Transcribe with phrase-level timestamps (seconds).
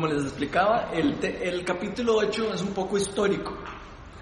[0.00, 3.52] Como les explicaba, el, te- el capítulo 8 es un poco histórico.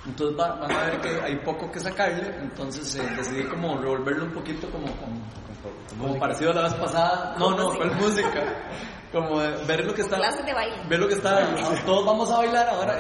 [0.07, 4.25] Entonces va- van a ver que hay poco que sacarle, entonces eh, decidí como revolverlo
[4.25, 5.21] un poquito como, como,
[5.99, 7.35] como parecido a la vez pasada.
[7.39, 8.43] No, no, ¿cuál música?
[9.13, 10.17] Como eh, ver lo que está...
[10.17, 10.77] Clases de baile.
[10.89, 11.47] Ver lo que está...
[11.85, 12.95] Todos vamos a bailar ahora.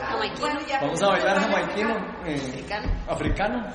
[0.00, 0.48] Jamaiquino.
[0.80, 1.94] Vamos a bailar jamaiquino.
[2.24, 2.88] eh, Africano.
[3.06, 3.66] africano.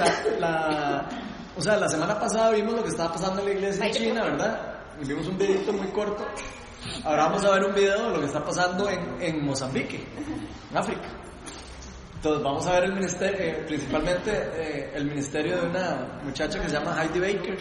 [0.00, 1.08] La, la-
[1.56, 4.24] o sea, la semana pasada vimos lo que estaba pasando en la iglesia en China,
[4.24, 4.72] ¿verdad?
[5.04, 6.24] Vimos un videito muy corto.
[7.04, 10.04] Ahora vamos a ver un video de lo que está pasando en, en Mozambique,
[10.70, 11.08] en África.
[12.14, 16.68] Entonces vamos a ver el ministerio, eh, principalmente eh, el ministerio de una muchacha que
[16.68, 17.58] se llama Heidi Baker,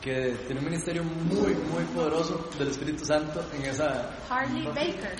[0.00, 4.10] que tiene un ministerio muy, muy poderoso del Espíritu Santo en esa...
[4.30, 5.16] Harley Baker.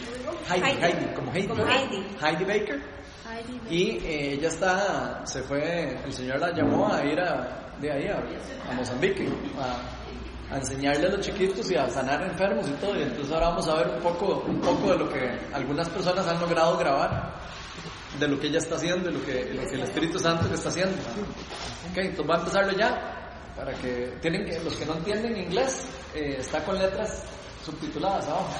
[0.49, 0.85] Heidi, Heidi.
[0.85, 1.49] Heidi, como Heidi.
[1.49, 2.07] Como Heidi.
[2.23, 2.83] Heidi Baker.
[3.29, 3.73] Heidi Baker.
[3.73, 8.07] Y eh, ella está, se fue, el Señor la llamó a ir a, de ahí
[8.07, 8.23] a,
[8.71, 9.96] a Mozambique, a,
[10.51, 12.97] a enseñarle a los chiquitos y a sanar enfermos y todo.
[12.97, 16.27] Y entonces ahora vamos a ver un poco, un poco de lo que algunas personas
[16.27, 17.35] han logrado grabar,
[18.19, 20.69] de lo que ella está haciendo, de lo que, lo que el Espíritu Santo está
[20.69, 20.97] haciendo.
[21.91, 25.89] Ok, entonces va a empezarlo ya, para que, tienen que, los que no entienden inglés,
[26.15, 27.25] eh, está con letras
[27.65, 28.55] subtituladas abajo.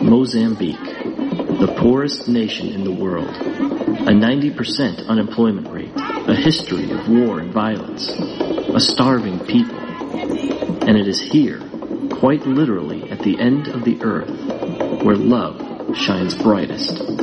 [0.00, 0.91] Mozambique,
[1.62, 7.52] the poorest nation in the world, a 90% unemployment rate, a history of war and
[7.52, 9.78] violence, a starving people.
[9.78, 11.60] And it is here,
[12.10, 17.21] quite literally at the end of the earth, where love shines brightest.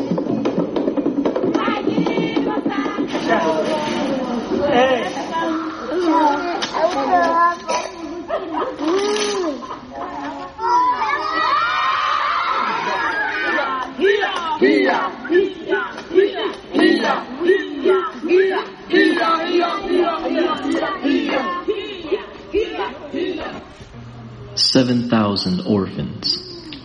[24.60, 26.38] Seven thousand orphans,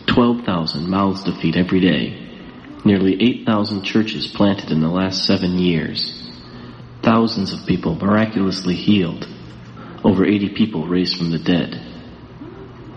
[0.07, 2.17] twelve thousand mouths to feed every day,
[2.85, 6.31] nearly eight thousand churches planted in the last seven years,
[7.03, 9.27] thousands of people miraculously healed,
[10.05, 11.75] over eighty people raised from the dead,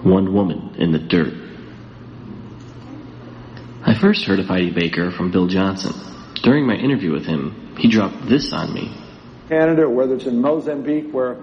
[0.03, 1.33] one woman in the dirt.
[3.83, 5.93] I first heard of Heidi Baker from Bill Johnson.
[6.43, 8.95] During my interview with him, he dropped this on me.
[9.47, 11.35] Canada, or whether it's in Mozambique, where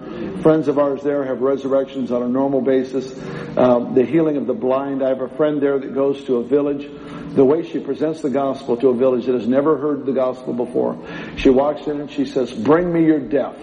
[0.43, 3.13] friends of ours there have resurrections on a normal basis,
[3.57, 5.03] um, the healing of the blind.
[5.03, 6.89] I have a friend there that goes to a village.
[7.35, 10.53] The way she presents the gospel to a village that has never heard the gospel
[10.53, 10.97] before,
[11.37, 13.57] she walks in and she says, "Bring me your deaf,"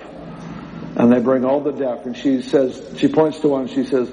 [0.97, 4.11] and they bring all the deaf, and she says, she points to one, she says,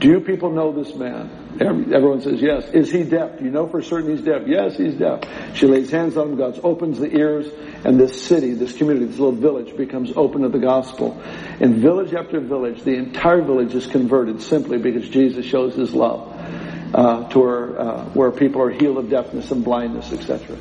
[0.00, 2.68] "Do you people know this man?" Every- Everyone says yes.
[2.70, 3.40] Is he deaf?
[3.40, 4.42] You know for certain he's deaf?
[4.46, 5.20] Yes, he's deaf.
[5.54, 7.46] She lays hands on him, God opens the ears,
[7.84, 11.20] and this city, this community, this little village becomes open to the gospel.
[11.60, 16.32] And village after village, the entire village is converted simply because Jesus shows his love
[16.94, 20.56] uh, to where, uh, where people are healed of deafness and blindness, etc.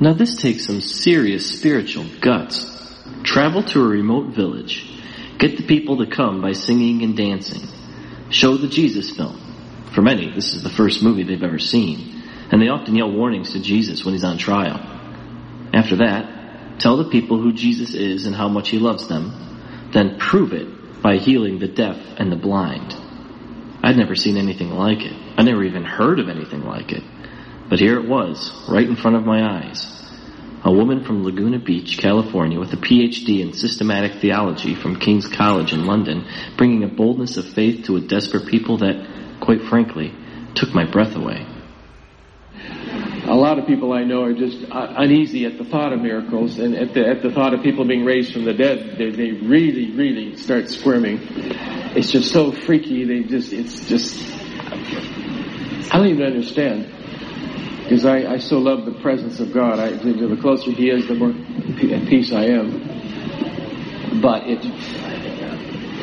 [0.00, 2.72] Now this takes some serious spiritual guts.
[3.22, 4.90] Travel to a remote village.
[5.38, 7.68] Get the people to come by singing and dancing.
[8.30, 9.40] Show the Jesus film.
[9.94, 12.22] For many, this is the first movie they've ever seen.
[12.50, 14.78] And they often yell warnings to Jesus when he's on trial.
[15.72, 19.90] After that, tell the people who Jesus is and how much he loves them.
[19.92, 22.94] Then prove it by healing the deaf and the blind.
[23.82, 25.12] I'd never seen anything like it.
[25.36, 27.02] I never even heard of anything like it.
[27.68, 29.90] But here it was, right in front of my eyes.
[30.64, 35.74] A woman from Laguna Beach, California, with a PhD in systematic theology from King's College
[35.74, 39.06] in London, bringing a boldness of faith to a desperate people that,
[39.40, 40.12] quite frankly,
[40.54, 41.46] took my breath away.
[43.26, 46.58] a lot of people I know are just uh, uneasy at the thought of miracles
[46.58, 48.96] and at the, at the thought of people being raised from the dead.
[48.98, 51.18] They, they really, really start squirming.
[51.96, 53.04] It's just so freaky.
[53.04, 54.16] They just, it's just,
[55.92, 56.90] I don't even understand.
[57.82, 59.78] Because I, I so love the presence of God.
[59.78, 64.20] I, the the closer He is, the more at peace I am.
[64.22, 64.64] But it,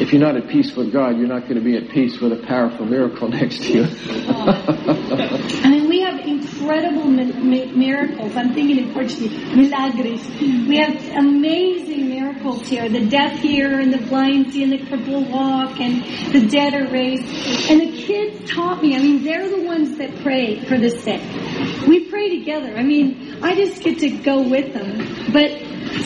[0.01, 2.33] if you're not at peace with God, you're not going to be at peace with
[2.33, 3.83] a powerful miracle next to you.
[3.85, 8.35] I mean, we have incredible mi- mi- miracles.
[8.35, 10.27] I'm thinking in Portuguese, milagres.
[10.67, 12.89] We have amazing miracles here.
[12.89, 16.01] The deaf hear and the blind see and the cripple walk and
[16.33, 17.69] the dead are raised.
[17.69, 21.21] And the kids taught me, I mean, they're the ones that pray for the sick.
[21.87, 22.75] We pray together.
[22.75, 25.31] I mean, I just get to go with them.
[25.31, 25.51] But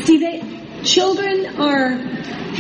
[0.04, 0.55] see, they,
[0.86, 1.94] children are,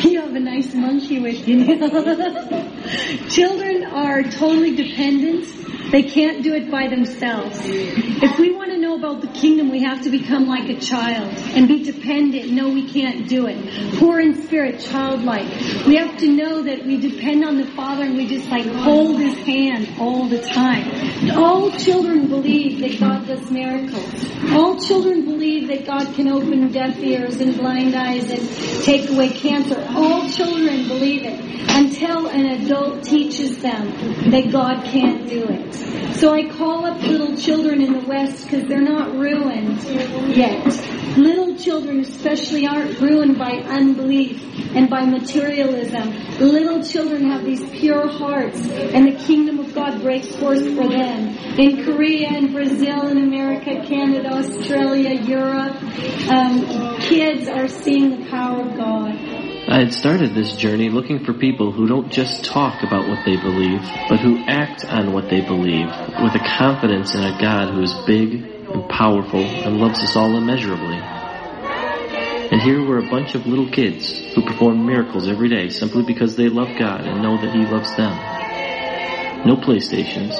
[0.02, 1.66] you have a nice monkey with you.
[3.30, 5.92] children are totally dependent.
[5.92, 7.60] They can't do it by themselves.
[7.64, 11.68] If we want to about the kingdom, we have to become like a child and
[11.68, 12.52] be dependent.
[12.52, 14.00] No, we can't do it.
[14.00, 15.48] Poor in spirit, childlike.
[15.86, 19.20] We have to know that we depend on the Father and we just like hold
[19.20, 21.38] His hand all the time.
[21.38, 24.26] All children believe that God does miracles.
[24.52, 29.30] All children believe that God can open deaf ears and blind eyes and take away
[29.30, 29.86] cancer.
[29.90, 33.88] All children believe it until an adult teaches them
[34.32, 36.16] that God can't do it.
[36.16, 39.84] So I call up little children in the West because they're not ruined
[40.36, 40.66] yet.
[41.18, 44.42] Little children especially aren't ruined by unbelief
[44.76, 46.10] and by materialism.
[46.40, 51.30] Little children have these pure hearts and the kingdom of God breaks forth for them.
[51.58, 55.76] In Korea and Brazil and America, Canada, Australia, Europe,
[56.30, 59.55] um, kids are seeing the power of God.
[59.68, 63.36] I had started this journey looking for people who don't just talk about what they
[63.36, 65.88] believe, but who act on what they believe
[66.22, 70.38] with a confidence in a God who is big and powerful and loves us all
[70.38, 70.98] immeasurably.
[72.52, 76.36] And here were a bunch of little kids who perform miracles every day simply because
[76.36, 78.16] they love God and know that He loves them.
[79.48, 80.36] No PlayStations,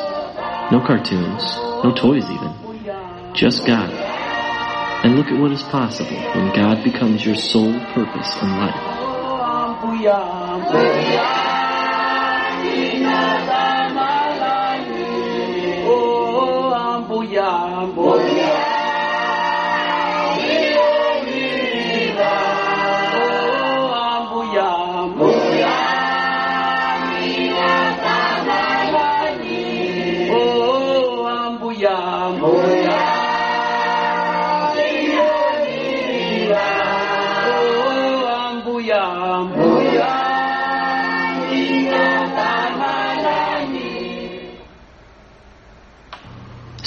[0.72, 1.44] no cartoons,
[1.84, 3.34] no toys even.
[3.34, 3.90] Just God.
[5.04, 8.95] And look at what is possible when God becomes your sole purpose in life.
[9.86, 10.18] Kuya,
[10.66, 11.26] Kuya,
[12.58, 13.65] Kuya,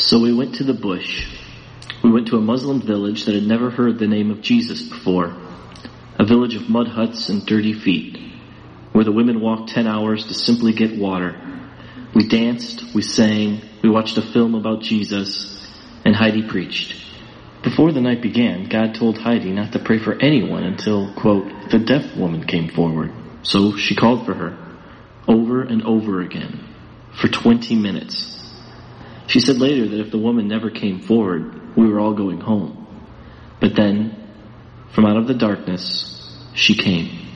[0.08, 1.28] So we went to the bush.
[2.02, 5.36] We went to a Muslim village that had never heard the name of Jesus before.
[6.18, 8.16] A village of mud huts and dirty feet,
[8.92, 11.38] where the women walked ten hours to simply get water.
[12.14, 15.62] We danced, we sang, we watched a film about Jesus,
[16.06, 16.96] and Heidi preached.
[17.62, 21.80] Before the night began, God told Heidi not to pray for anyone until, quote, the
[21.80, 23.12] deaf woman came forward.
[23.42, 24.56] So she called for her,
[25.28, 26.64] over and over again,
[27.12, 28.37] for 20 minutes.
[29.28, 32.86] She said later that if the woman never came forward, we were all going home.
[33.60, 34.16] But then,
[34.94, 37.26] from out of the darkness, she came.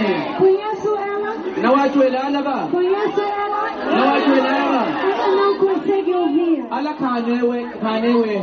[0.00, 0.34] nome.
[0.38, 1.34] Conheço ela.
[1.56, 2.68] Não acho ela, ajoelhada.
[2.70, 3.70] Conheço ela.
[3.96, 4.86] Não é ajoelhada.
[5.00, 6.66] Ela não consegue ouvir.
[6.70, 8.42] Ela canewe, canewe.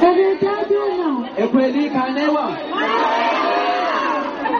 [0.00, 1.24] É verdade ou não?
[1.36, 2.50] É coelho canewa.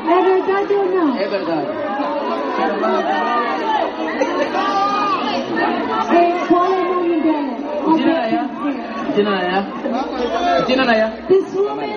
[0.09, 1.17] É verdade ou não?
[1.17, 1.67] É verdade.
[6.49, 7.53] Qual é o nome dela?
[7.83, 8.51] É Dinaya.
[9.15, 9.67] Dinaya.
[10.67, 11.13] Dinaya.
[11.29, 11.91] This woman.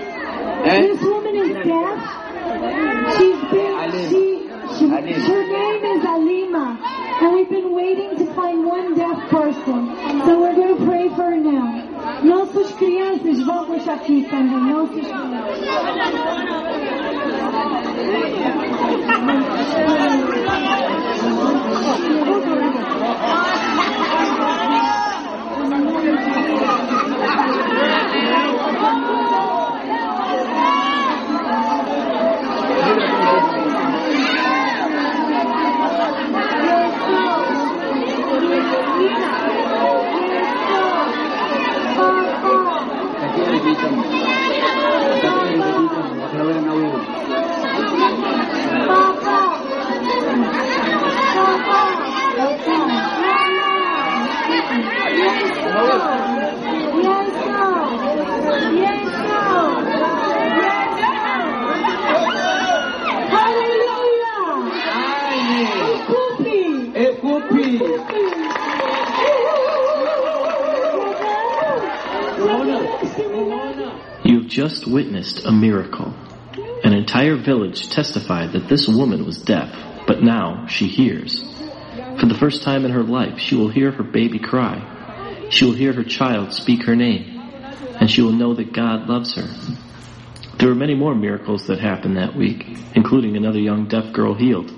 [0.66, 0.82] Eh?
[0.82, 2.25] This woman is deaf.
[2.56, 4.48] She's been, she,
[4.78, 6.80] she, her name is Alima.
[7.22, 9.96] And we've been waiting to find one deaf person.
[10.26, 12.22] So we're going to pray for her now.
[12.24, 14.56] Nossas crianças vão puxar aqui também.
[43.66, 44.04] видом,
[45.22, 45.64] закрыли.
[48.88, 49.38] Папа!
[51.26, 51.80] Папа!
[52.26, 52.76] Папа!
[55.74, 56.35] Мама!
[74.68, 76.12] Just witnessed a miracle.
[76.84, 79.70] An entire village testified that this woman was deaf,
[80.08, 81.40] but now she hears.
[82.20, 85.48] For the first time in her life, she will hear her baby cry.
[85.52, 87.40] She will hear her child speak her name.
[88.00, 89.48] And she will know that God loves her.
[90.58, 94.72] There were many more miracles that happened that week, including another young deaf girl healed.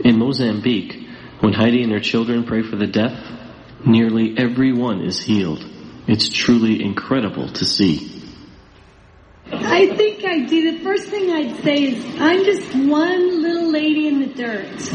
[0.00, 0.94] In Mozambique,
[1.40, 3.12] when Heidi and her children pray for the deaf,
[3.84, 5.62] nearly everyone is healed.
[6.06, 8.21] It's truly incredible to see.
[9.54, 10.72] I think I do.
[10.72, 14.92] The first thing I'd say is I'm just one little lady in the dirt.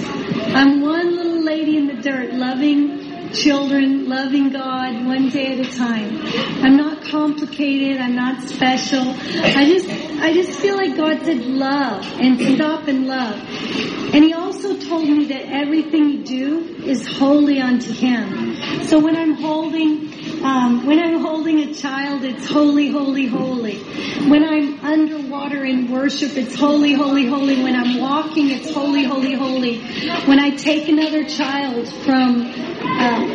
[0.55, 5.77] I'm one little lady in the dirt loving children, loving God one day at a
[5.77, 6.21] time.
[6.63, 8.01] I'm not complicated.
[8.01, 9.03] I'm not special.
[9.03, 9.89] I just,
[10.21, 13.39] I just feel like God said love and stop and love.
[14.13, 18.55] And he also told me that everything you do is holy unto him.
[18.85, 20.07] So when I'm holding
[20.43, 21.36] um, when I'm holding
[21.73, 23.79] child, it's holy, holy, holy.
[24.29, 27.61] When I'm underwater in worship, it's holy, holy, holy.
[27.63, 29.79] When I'm walking, it's holy, holy, holy.
[30.25, 33.25] When I take another child from uh,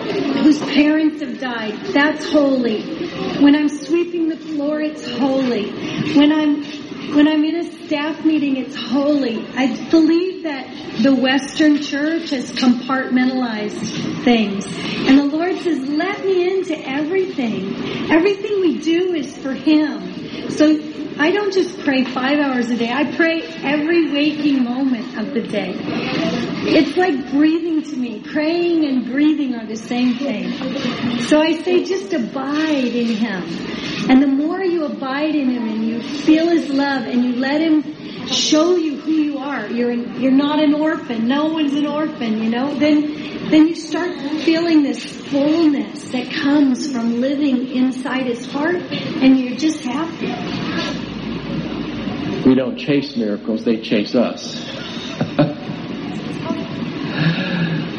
[0.42, 3.06] whose parents have died, that's holy.
[3.42, 5.70] When I'm sweeping the floor, it's holy.
[6.16, 6.64] When I'm
[7.14, 9.46] when I'm in a staff meeting, it's holy.
[9.54, 14.66] I believe that the Western church has compartmentalized things.
[15.08, 18.10] And the Lord says, let me into everything.
[18.10, 20.50] Everything we do is for Him.
[20.50, 20.80] So
[21.18, 22.90] I don't just pray five hours a day.
[22.90, 26.51] I pray every waking moment of the day.
[26.64, 28.20] It's like breathing to me.
[28.20, 30.52] Praying and breathing are the same thing.
[31.22, 33.42] So I say just abide in Him.
[34.08, 37.60] And the more you abide in Him and you feel His love and you let
[37.60, 41.26] Him show you who you are, you're, you're not an orphan.
[41.26, 46.92] No one's an orphan, you know, then, then you start feeling this fullness that comes
[46.92, 50.28] from living inside His heart and you're just happy.
[52.48, 54.81] We don't chase miracles, they chase us.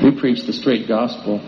[0.03, 1.39] We preach the straight gospel.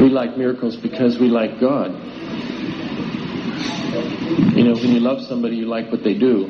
[0.00, 1.92] We like miracles because we like God.
[4.56, 6.48] You know, when you love somebody, you like what they do.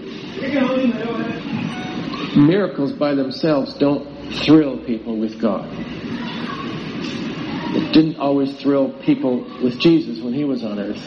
[2.37, 5.69] Miracles by themselves don't thrill people with God.
[7.73, 11.03] It didn't always thrill people with Jesus when he was on earth.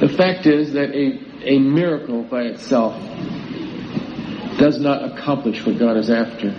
[0.00, 1.18] The fact is that a,
[1.48, 2.94] a miracle by itself
[4.58, 6.50] does not accomplish what God is after.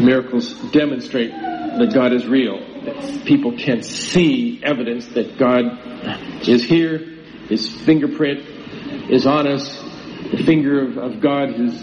[0.00, 2.58] Miracles demonstrate that God is real.
[3.24, 5.64] People can see evidence that God
[6.48, 6.98] is here,
[7.48, 8.40] His fingerprint
[9.10, 9.78] is on us,
[10.30, 11.82] the finger of, of God has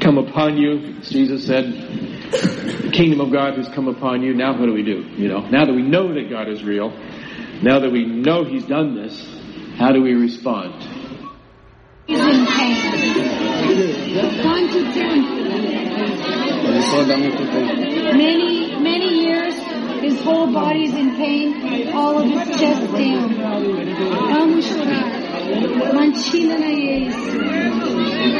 [0.00, 1.00] come upon you.
[1.00, 1.64] Jesus said,
[2.32, 4.34] the kingdom of God has come upon you.
[4.34, 5.02] Now what do we do?
[5.16, 6.90] You know, now that we know that God is real,
[7.62, 9.26] now that we know He's done this,
[9.78, 10.97] how do we respond?
[12.08, 12.76] He's in pain.
[14.42, 15.18] One to ten.
[18.16, 19.54] Many, many years,
[20.00, 23.34] his whole body's in pain, all of his chest down.
[23.34, 25.92] Vamos chorar.
[25.92, 28.38] Manchina na Yesu.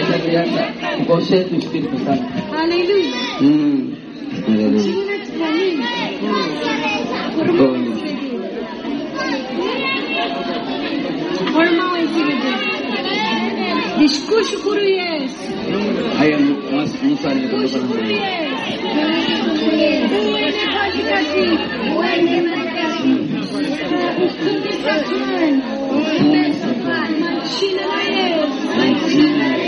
[0.00, 0.72] Esa crianza
[1.06, 2.24] posee tu Espíritu Santo.
[2.56, 3.16] Aleluya.
[3.40, 3.94] Mm.
[4.48, 5.09] Aleluya.
[11.52, 12.56] Formal ekibidir.
[14.00, 15.32] Discurso Curuyes.
[16.18, 16.86] Hayır, onu, onu
[17.42, 18.20] de burada bana söyleyeyim.
[27.60, 28.48] Şinayes.
[29.12, 29.59] Şinayes.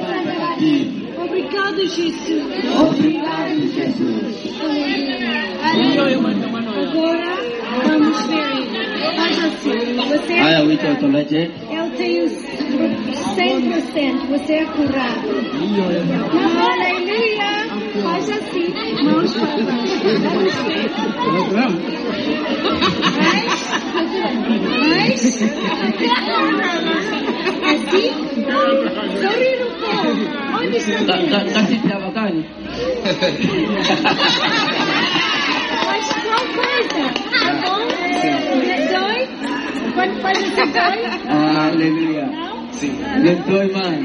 [0.00, 1.02] Patakatifu.
[1.24, 2.44] Obrigado, Jesus.
[2.78, 4.36] Obrigado, Jesus.
[6.82, 7.34] Agora
[7.86, 8.52] vamos ver.
[9.16, 9.96] Faz assim.
[10.08, 10.44] Você é curado.
[11.70, 14.26] Eu tenho 100%.
[14.28, 15.28] Você é curado.
[16.72, 17.52] Aleluia.
[18.02, 18.68] Faz assim.
[19.04, 19.98] Mãos para baixo.
[21.52, 21.78] Mais.
[23.16, 23.41] Mais.
[27.64, 28.10] Así.
[29.20, 29.52] Sorry,
[41.28, 42.26] Aleluya.
[42.72, 42.92] Sí.
[43.22, 43.98] Yo estoy mal.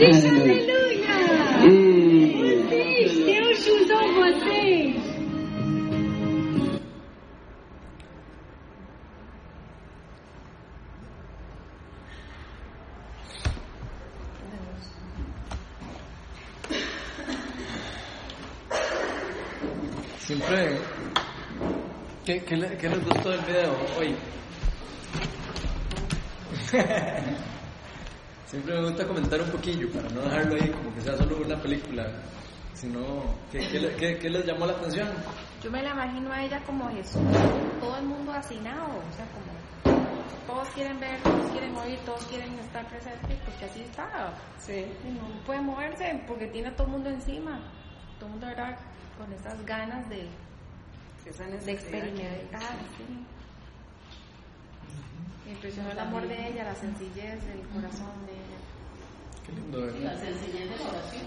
[0.00, 0.58] Aleluya.
[20.28, 20.76] Siempre.
[22.26, 24.14] ¿Qué, qué, le- qué les gustó del video hoy?
[28.44, 31.56] Siempre me gusta comentar un poquillo para no dejarlo ahí como que sea solo una
[31.62, 32.06] película,
[32.74, 33.00] sino
[33.50, 35.08] ¿qué, qué, le- qué- qué les llamó la atención?
[35.62, 37.22] Yo me la imagino a ella como Jesús,
[37.80, 39.48] todo el mundo hacinado, o sea, como
[40.46, 44.34] todos quieren ver, todos quieren oír, todos quieren estar presentes, porque así está.
[44.58, 44.84] Sí.
[45.06, 47.60] Y no puede moverse porque tiene a todo el mundo encima.
[48.18, 48.76] Todo el mundo era
[49.16, 50.26] con esas ganas de,
[51.26, 52.60] Esa de experimentar.
[52.96, 53.24] Sí.
[55.46, 58.58] Me impresionó el amor de ella, la sencillez del corazón de ella.
[59.46, 60.00] Qué lindo, ¿verdad?
[60.12, 61.26] La sencillez de la oración.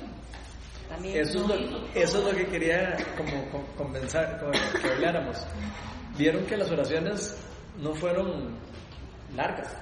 [0.90, 4.90] También Eso es, no lo, eso es lo que quería como con- convencer, con- que
[4.92, 5.38] habláramos.
[6.18, 7.38] Vieron que las oraciones
[7.80, 8.50] no fueron
[9.36, 9.74] largas,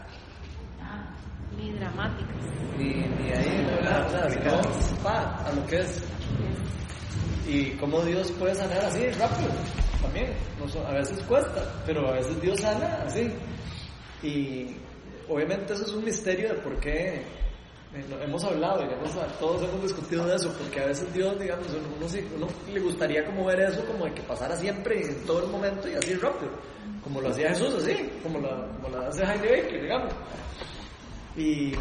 [1.58, 2.36] ni dramáticas.
[2.78, 4.06] ni, ni ahí, ¿verdad?
[4.06, 6.04] O sea, sino, pa, a lo que es.
[7.50, 9.50] Y cómo Dios puede sanar así, rápido,
[10.04, 10.28] también.
[10.88, 13.28] A veces cuesta, pero a veces Dios sana así.
[14.22, 14.76] Y
[15.28, 17.24] obviamente eso es un misterio de por qué
[17.96, 22.48] eh, hemos hablado, digamos, todos hemos discutido de eso, porque a veces Dios, digamos, uno,
[22.72, 25.96] le gustaría como ver eso como de que pasara siempre en todo el momento y
[25.96, 26.52] así rápido,
[27.04, 30.14] como lo hacía Jesús, así, como lo hace Jaime Baker, digamos.
[31.36, 31.72] Y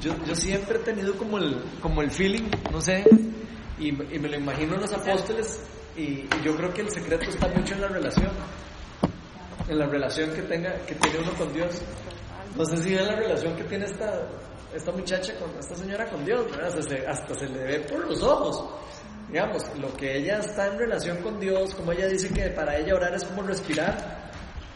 [0.00, 3.02] yo, yo siempre he tenido como el, como el feeling, no sé,
[3.78, 5.60] y, y me lo imagino en los apóstoles,
[5.96, 8.32] y, y yo creo que el secreto está mucho en la relación,
[9.68, 11.82] en la relación que tenga, que tiene uno con Dios.
[12.56, 14.28] No sé si es la relación que tiene esta,
[14.74, 16.46] esta muchacha con esta señora con Dios.
[16.62, 18.64] Hasta se, hasta se le ve por los ojos.
[19.28, 22.94] Digamos, lo que ella está en relación con Dios, como ella dice que para ella
[22.94, 24.30] orar es como respirar,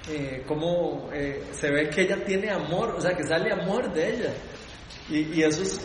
[0.09, 4.15] eh, como eh, se ve que ella tiene amor, o sea, que sale amor de
[4.15, 4.35] ella.
[5.09, 5.81] Y, y eso es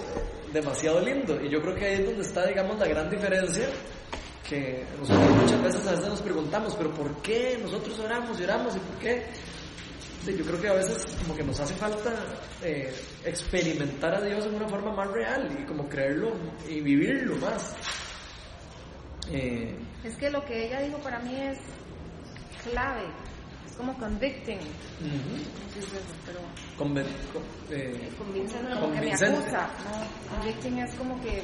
[0.55, 1.39] demasiado lindo.
[1.43, 3.67] Y yo creo que ahí es donde está, digamos, la gran diferencia
[4.49, 8.75] que nosotros muchas veces a veces nos preguntamos, pero ¿por qué nosotros oramos y oramos
[8.75, 9.23] y por qué?
[10.25, 12.11] Yo creo que a veces como que nos hace falta
[12.63, 12.91] eh,
[13.25, 16.31] experimentar a Dios en una forma más real y como creerlo
[16.67, 17.75] y vivirlo más.
[19.31, 21.59] Eh, Es que lo que ella dijo para mí es
[22.63, 23.05] clave,
[23.75, 24.59] como convicting.
[27.33, 29.69] con- eh, convincente, como que me acusa.
[29.83, 30.35] ¿no?
[30.37, 31.43] Convicting es como que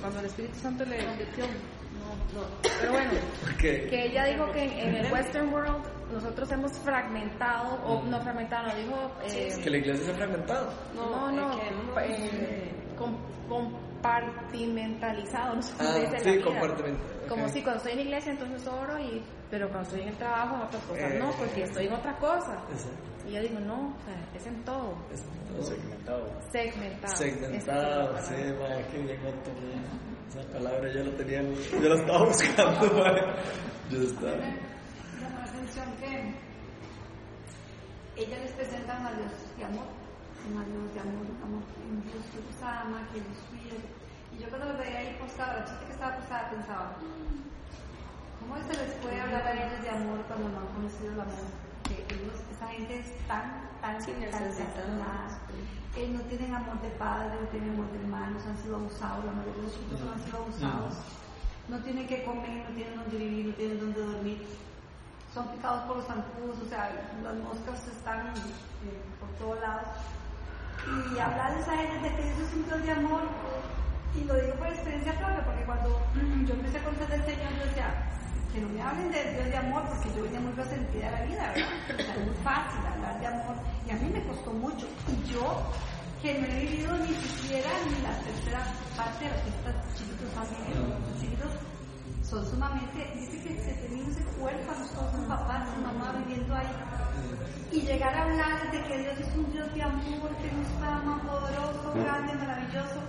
[0.00, 1.44] cuando el Espíritu Santo le convirtió.
[1.46, 2.46] No, no.
[2.80, 3.10] Pero bueno,
[3.88, 8.68] que ella dijo que en, en el Western World nosotros hemos fragmentado, o no fragmentado,
[8.68, 9.10] no dijo.
[9.24, 10.70] eh, que la iglesia se ha fragmentado.
[10.94, 13.16] no, no, es que hemos- eh, com-
[14.04, 16.98] compartimentalizado, no sé Ah, en sí, la vida.
[17.28, 20.16] Como si cuando estoy en la iglesia entonces oro, y, pero cuando estoy en el
[20.16, 22.58] trabajo en otras cosas Eh, no, porque estoy en otra cosa.
[23.26, 24.94] Y yo digo, no, o sea, es en todo.
[25.10, 25.24] Es-
[25.66, 26.28] segmentado.
[26.50, 27.16] Segmentado.
[27.16, 28.76] Segmentado, Esa es sí, la palabra.
[28.82, 29.18] ma, qué bien.
[30.28, 33.34] Esa palabra yo la tenía, yo la estaba buscando, ma.
[33.90, 34.32] Yo estaba.
[34.36, 36.34] llama la atención que
[38.22, 39.86] ella les presenta a Dios de amor,
[40.46, 41.62] un Dios de amor, amor,
[42.04, 43.24] Dios que los ama, que yo
[44.54, 46.94] cuando los veía ahí postada, la chica que estaba postada pensaba,
[48.38, 51.46] ¿cómo se les puede hablar a ellos de amor cuando no han conocido el amor?
[51.82, 54.46] Que ellos, esa gente es tan, tan, Sí, tan.
[55.96, 59.32] Eh, no tienen amor de padre, no tienen amor de hermanos, han sido abusados, la
[59.32, 60.94] mayoría de los chicos han sido abusados.
[61.68, 64.38] No tienen que comer, no tienen dónde vivir, no tienen dónde dormir.
[65.34, 68.28] Son picados por los zancudos, o sea, las moscas están
[68.86, 69.88] eh, por todos lados.
[70.86, 73.22] Y hablar de esa gente de que eso es un Dios de amor,
[74.14, 75.88] y lo digo por experiencia propia, porque cuando
[76.46, 78.10] yo empecé a conocer del Señor, yo decía,
[78.54, 81.22] que no me hablen de Dios de amor, porque yo venía muy resentida de la
[81.26, 81.74] vida, ¿verdad?
[81.90, 84.86] O sea, es muy fácil hablar de amor, y a mí me costó mucho.
[85.10, 85.58] Y yo,
[86.22, 88.62] que no he vivido ni siquiera ni la tercera
[88.96, 90.86] parte de lo que estos chiquitos han vivido.
[90.86, 91.52] Los chiquitos
[92.22, 96.70] son sumamente, dice que se tenían ese huérfanos con sus papás, su mamá viviendo ahí.
[97.72, 101.20] Y llegar a hablar de que Dios es un Dios de amor, que nos ama,
[101.26, 103.02] poderoso, grande, maravilloso,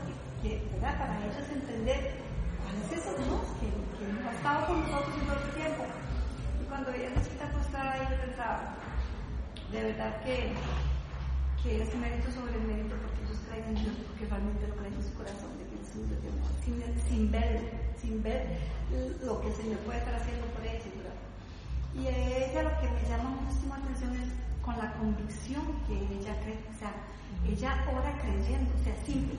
[0.82, 2.22] para ellos entender
[2.62, 5.84] cuál es ese Dios que, que ha estado con nosotros en todo el tiempo.
[6.62, 8.78] Y cuando ella necesita acostar ahí, yo pensaba,
[9.72, 10.54] de verdad que,
[11.64, 15.04] que es mérito sobre mérito porque ellos creen en Dios, porque realmente lo creen en
[15.04, 15.50] su corazón,
[16.64, 17.62] sin, sin ver,
[18.02, 18.60] sin ver
[19.24, 21.18] lo que el Señor puede estar haciendo por ellos, ¿verdad?
[21.96, 24.30] Y ella lo que me llama muchísimo atención es
[24.62, 26.92] con la convicción que ella cree, o sea,
[27.48, 29.38] ella ora creyendo, o sea, simple,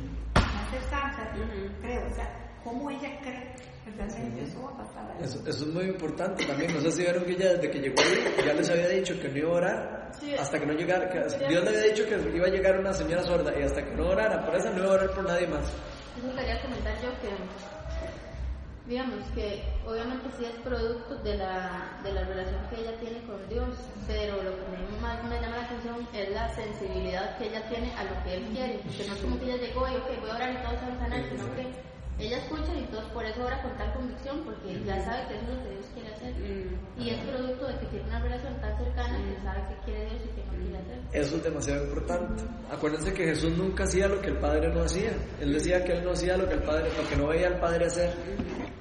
[0.55, 1.33] no ser santa,
[1.81, 3.57] creo, o sea, cómo ella cree
[3.95, 5.17] realmente eso va a pasar.
[5.21, 6.75] Eso, eso es muy importante también.
[6.75, 7.97] No sé si vieron que ella desde que llegó
[8.45, 11.09] ya les había dicho que no iba a orar hasta que no llegara.
[11.09, 13.95] que Dios le había dicho que iba a llegar una señora sorda y hasta que
[13.95, 15.73] no orara por eso no iba a orar por nadie más.
[16.19, 17.29] Eso quería comentar yo que
[18.89, 23.49] digamos que obviamente sí es producto de la, de la relación que ella tiene con
[23.49, 27.93] Dios, pero lo que más me llama la atención es la sensibilidad que ella tiene
[27.95, 30.31] a lo que Él quiere, porque no es como que ella llegó y ok, voy
[30.31, 33.25] a orar y todos se van a sanar, sino que ella escucha y entonces por
[33.27, 36.15] eso ora con tal convicción, porque ya sabe que eso es lo que Dios quiere
[36.15, 36.35] hacer.
[36.99, 40.23] Y es producto de que tiene una relación tan cercana que sabe qué quiere Dios
[40.25, 40.99] y qué no quiere hacer.
[41.13, 42.43] Eso es demasiado importante.
[42.71, 45.13] Acuérdense que Jesús nunca hacía lo que el Padre no hacía.
[45.41, 47.61] Él decía que él no hacía lo que el Padre, lo que no veía al
[47.61, 48.15] Padre hacer.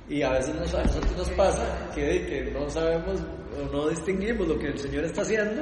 [0.08, 3.22] Y a veces nos, a nosotros nos pasa que, que no sabemos
[3.60, 5.62] o no distinguimos lo que el Señor está haciendo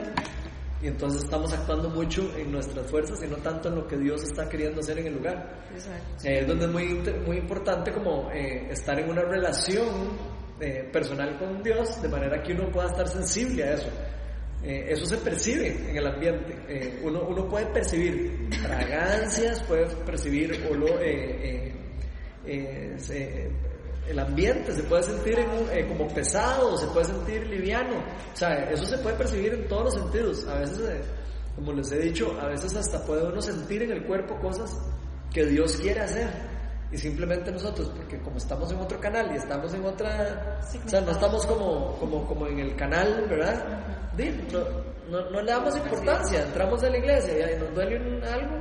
[0.84, 4.22] y entonces estamos actuando mucho en nuestras fuerzas y no tanto en lo que Dios
[4.24, 5.63] está queriendo hacer en el lugar.
[5.74, 6.28] Exacto.
[6.28, 6.86] Eh, es donde es muy,
[7.26, 9.88] muy importante como eh, estar en una relación
[10.60, 13.89] eh, personal con Dios de manera que uno pueda estar sensible a eso.
[14.63, 16.56] Eh, eso se percibe en el ambiente.
[16.69, 21.74] Eh, uno, uno puede percibir fragancias, puede percibir olor, eh,
[24.07, 27.95] el ambiente se puede sentir en un- eh, como pesado, se puede sentir liviano.
[28.33, 30.45] O sea, eso se puede percibir en todos los sentidos.
[30.47, 31.01] A veces, eh,
[31.55, 34.77] como les he dicho, a veces hasta puede uno sentir en el cuerpo cosas
[35.33, 36.27] que Dios quiere hacer.
[36.91, 40.59] Y simplemente nosotros, porque como estamos en otro canal y estamos en otra...
[40.85, 43.63] O sea, no estamos como, como, como en el canal, ¿verdad?
[44.51, 44.59] No,
[45.09, 46.43] no, no le damos importancia.
[46.43, 48.57] Entramos a la iglesia y nos duele un- algo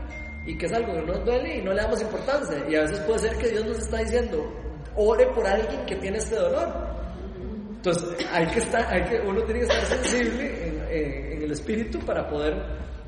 [0.47, 2.57] y que es algo que nos duele y no le damos importancia.
[2.69, 4.51] Y a veces puede ser que Dios nos está diciendo,
[4.97, 6.69] ore por alguien que tiene este dolor.
[7.77, 12.29] Entonces, hay que estar, hay que, uno tiene que estar sensible en, el espíritu para
[12.29, 12.55] poder,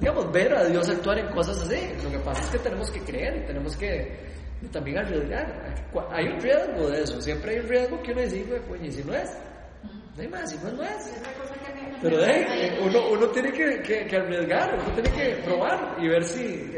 [0.00, 1.76] digamos, ver a Dios actuar en cosas así.
[2.02, 4.34] Lo que pasa es que tenemos que creer tenemos que
[4.72, 5.74] también arriesgar.
[6.10, 8.86] Hay un riesgo de eso, siempre hay un riesgo que uno dice, "Hijo de puño,
[8.86, 9.30] y si no es,
[10.16, 11.12] no hay más, si no es, no es.
[12.04, 16.22] Pero eh, uno, uno tiene que, que- que arriesgar, uno tiene que probar y ver
[16.24, 16.70] si,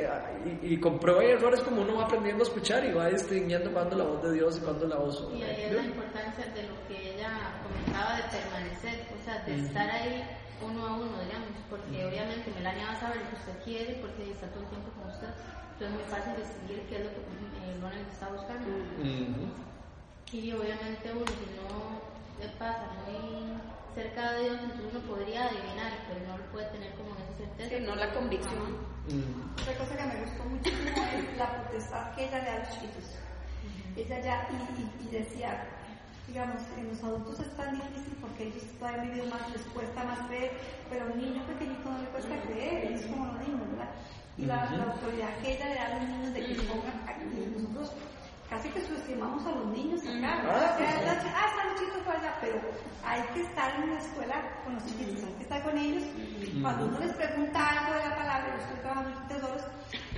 [0.62, 3.72] y, y con prueba y errores como uno va aprendiendo a escuchar y va distinguiendo
[3.72, 6.62] cuando la voz de Dios y cuando la voz Y ahí es la importancia de
[6.62, 7.30] lo que ella
[7.66, 10.22] comentaba de permanecer, o sea, de estar ahí
[10.62, 14.30] uno a uno, digamos, porque obviamente Melania va a saber lo que usted quiere porque
[14.30, 15.28] está todo el tiempo con usted.
[15.74, 18.68] Entonces es muy fácil distinguir qué es lo que eh, Ronald está buscando.
[18.70, 19.44] Ujú.
[20.32, 22.00] Y obviamente uno, si no
[22.40, 23.58] le pasa muy
[23.96, 27.34] cerca de Dios, entonces uno podría adivinar, pero no lo puede tener como en esa
[27.40, 27.70] certeza.
[27.76, 28.68] Sí, no la convicción.
[29.08, 29.56] Mm.
[29.56, 32.70] Otra cosa que me gustó muchísimo es la potestad que ella le da a los
[32.70, 33.06] chiquitos.
[33.96, 35.64] Ella ya, y, y- y decía,
[36.28, 40.18] digamos, en los adultos es tan difícil porque ellos todavía viven más, les cuesta más
[40.28, 40.52] creer,
[40.90, 43.90] pero a un niño pequeñito no le cuesta creer, es como los niños, ¿verdad?
[44.36, 47.24] Y la, la autoridad que ella le da a los niños de que pongan aquí,
[47.56, 47.92] nosotros
[48.48, 50.42] casi que subestimamos a los niños acá.
[50.44, 51.28] Ah, O sea, sí, sí.
[51.34, 52.60] ah, están los chicos por allá, pero
[53.04, 56.02] hay que estar en la escuela con los chiquitos, hay que estar con ellos.
[56.62, 59.62] Cuando uno les pregunta algo de la palabra, yo estoy trabajando en tesoros,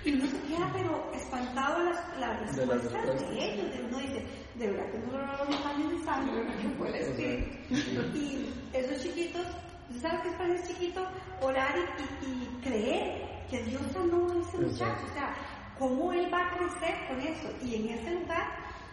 [0.05, 3.73] y uno se queda pero espantado de las, las De respuestas de, ellos.
[3.77, 6.55] De uno dice, de verdad que no los años de sangre, ¿verdad?
[6.63, 8.17] que fue el espíritu.
[8.17, 9.47] Y esos chiquitos,
[9.91, 11.07] ¿usted sabe qué es para ese chiquito?
[11.43, 15.05] Orar y, y- y creer que Dios sanó a ese muchacho.
[15.11, 15.35] O sea,
[15.79, 17.49] cómo él va a crecer con eso.
[17.65, 18.47] Y en ese lugar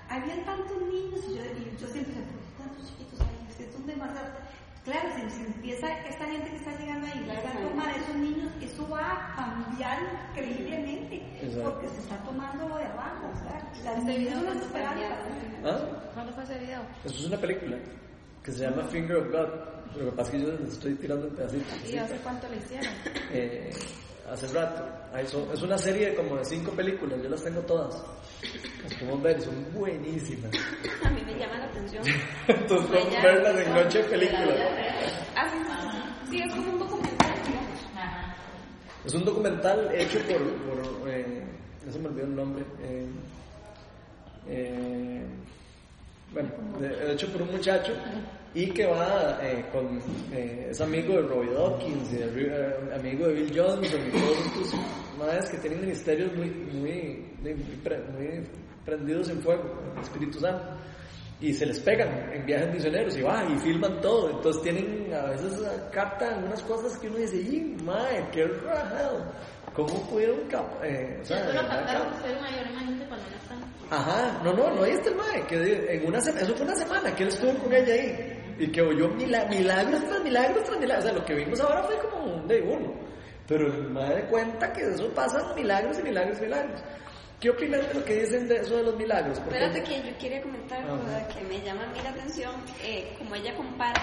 [0.09, 3.47] había tantos niños y yo, y yo siempre decía, ¿por qué tantos chiquitos hay?
[3.49, 4.29] Es que son demasiados.
[4.85, 8.15] Claro, si, si empieza esta gente que está llegando ahí, empieza a tomar a esos
[8.17, 9.97] niños, eso va a cambiar
[10.29, 11.71] increíblemente, Exacto.
[11.71, 15.17] porque se está tomando lo de abajo, o sea, las Este video niñas no esperanzas.
[15.65, 16.11] ¿Ah?
[16.13, 16.81] ¿Cuándo fue ese video?
[17.03, 17.77] Eso es una película
[18.43, 19.97] que se llama Finger of God.
[19.97, 21.89] Lo que pasa es que yo les estoy tirando en pedacitos.
[21.89, 22.93] ¿Y hace cuánto le hicieron?
[23.31, 23.71] Eh,
[24.31, 24.83] hace rato.
[25.13, 27.95] Ahí son- es una serie como de cinco películas, yo las tengo todas.
[28.83, 30.51] Las podemos ver, son buenísimas.
[31.03, 32.03] A mí me llama la atención.
[32.47, 34.55] Entonces podemos verlas en noche de película.
[35.35, 35.57] Ah, sí,
[36.37, 37.79] sí, es como un documental, digamos.
[39.05, 41.43] Es un documental hecho por, por eh,
[41.85, 42.65] no se me olvidó el nombre.
[42.81, 43.07] eh,
[44.47, 45.25] eh,
[46.31, 47.93] bueno, de- hecho por un muchacho
[48.55, 49.99] y que va eh, con
[50.33, 54.37] eh, es amigo de Robbie Dawkins y de, eh, amigo de Bill Johnson y todos
[54.45, 54.79] estos
[55.19, 58.47] madres que tienen ministerios muy muy muy, pre- muy
[58.85, 59.63] prendidos en fuego,
[59.95, 60.63] el Espíritu Santo
[61.41, 64.29] y se les pegan en viajes misioneros y va y filman todo.
[64.29, 65.51] Entonces tienen a veces
[65.91, 69.25] captan algunas cosas que uno dice, ¡y madre, qué rajado!
[69.73, 73.07] ¿Cómo pudieron cap eh, o sea, Eso de lo verdad, captaron cap- ustedes mayor, imagínate
[73.09, 73.57] cuando no están.
[73.91, 77.13] Ajá, no, no, no, ahí está el mae, que en una eso fue una semana
[77.13, 81.05] que él estuvo con ella ahí y que oyó mila- milagros tras milagros tras milagros.
[81.05, 82.93] O sea, lo que vimos ahora fue como un de uno.
[83.47, 86.81] Pero el mae de cuenta que eso pasan milagros y milagros y milagros.
[87.39, 89.37] ¿Qué opinan de lo que dicen de eso de los milagros?
[89.37, 91.27] Espérate que yo quería comentar Ajá.
[91.27, 94.01] que me llama a mí la atención, eh, como ella compara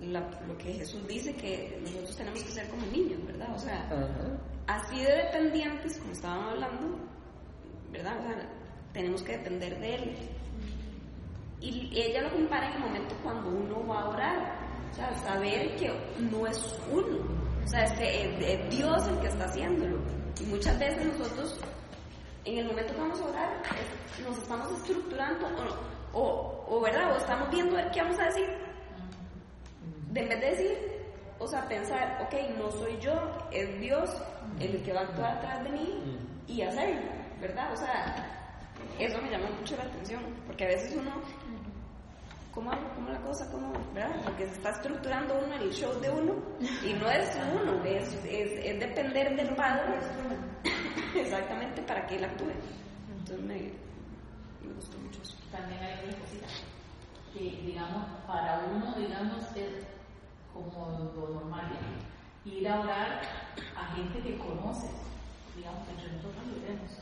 [0.00, 3.48] la- lo que Jesús dice que nosotros tenemos que ser como niños, ¿verdad?
[3.54, 4.08] O sea, Ajá.
[4.66, 6.98] así de dependientes, como estaban hablando,
[7.90, 8.18] ¿verdad?
[8.18, 8.48] O sea,
[8.94, 10.16] tenemos que depender de Él.
[11.60, 14.58] Y ella lo compara en el momento cuando uno va a orar.
[14.90, 17.18] O sea, saber que no es uno.
[17.64, 19.98] O sea, es que es, Dios el que está haciéndolo.
[20.40, 21.60] Y muchas veces nosotros,
[22.44, 23.62] en el momento que vamos a orar,
[24.18, 25.46] es- nos estamos estructurando
[26.14, 27.12] o, o, o, ¿verdad?
[27.12, 28.48] O estamos viendo a ver qué vamos a decir.
[30.10, 30.78] De en vez de decir,
[31.38, 33.12] o sea, pensar, ok, no soy yo,
[33.52, 34.10] es Dios
[34.58, 36.18] el que va a actuar atrás de mí
[36.48, 37.00] y hacerlo,
[37.40, 37.72] ¿verdad?
[37.72, 38.39] O sea,
[38.98, 41.10] eso me llama mucho la atención, porque a veces uno,
[42.52, 43.50] ¿cómo, cómo la cosa?
[43.50, 44.20] ¿Cómo, ¿verdad?
[44.24, 46.34] Porque se está estructurando uno el show de uno
[46.84, 49.98] y no es uno, es, es, es depender del Padre
[51.14, 52.52] exactamente para que Él actúe.
[53.18, 53.72] Entonces me,
[54.74, 55.36] gustó mucho eso.
[55.50, 56.46] También hay otra cosita,
[57.32, 59.86] que digamos, para uno, digamos, es
[60.52, 61.72] como lo normal,
[62.44, 63.22] ir a orar
[63.76, 64.90] a gente que conoces,
[65.56, 66.99] digamos, que entre nosotros lo vemos.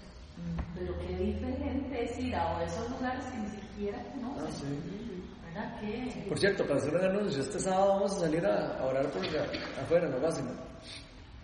[0.74, 4.44] Pero qué diferente es ir a esos lugares que ni siquiera conoces.
[4.44, 5.24] Ah, sí.
[5.46, 5.81] ¿Verdad?
[5.81, 9.24] Que Por cierto, para hacer un anuncio, este sábado vamos a salir a, orar por
[9.27, 9.44] acá,
[9.83, 10.48] afuera, en básico,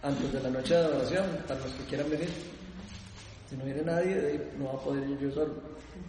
[0.03, 2.29] antes de la noche de adoración, para los que quieran venir.
[3.49, 5.55] Si no viene nadie, no va a poder ir yo solo.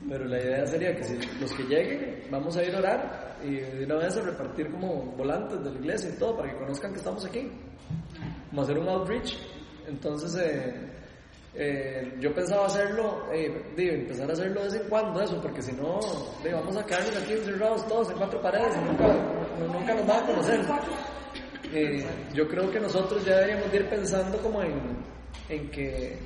[0.08, 3.56] Pero la idea sería que si los que lleguen, vamos a ir a orar y
[3.56, 6.91] de una vez a repartir como volantes de la iglesia y todo, para que conozcan
[6.91, 7.52] que estamos aquí.
[8.52, 9.38] Vamos a hacer un outreach.
[9.88, 10.94] Entonces, eh,
[11.57, 15.71] eh, yo pensaba hacerlo, eh, empezar a hacerlo de vez en cuando, eso, porque si
[15.71, 15.99] no,
[16.51, 19.07] vamos a quedarnos aquí encerrados todos en cuatro paredes y nunca,
[19.59, 20.59] nunca nos van a conocer.
[21.73, 24.97] Eh, yo creo que nosotros ya deberíamos de ir pensando como en,
[25.47, 26.19] en que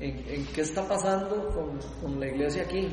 [0.00, 2.88] en, qué está pasando con, la iglesia aquí.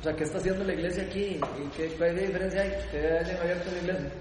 [0.00, 3.36] O sea, qué está haciendo la iglesia aquí y qué, cuál diferencia hay que hayan
[3.36, 4.12] abierto la iglesia.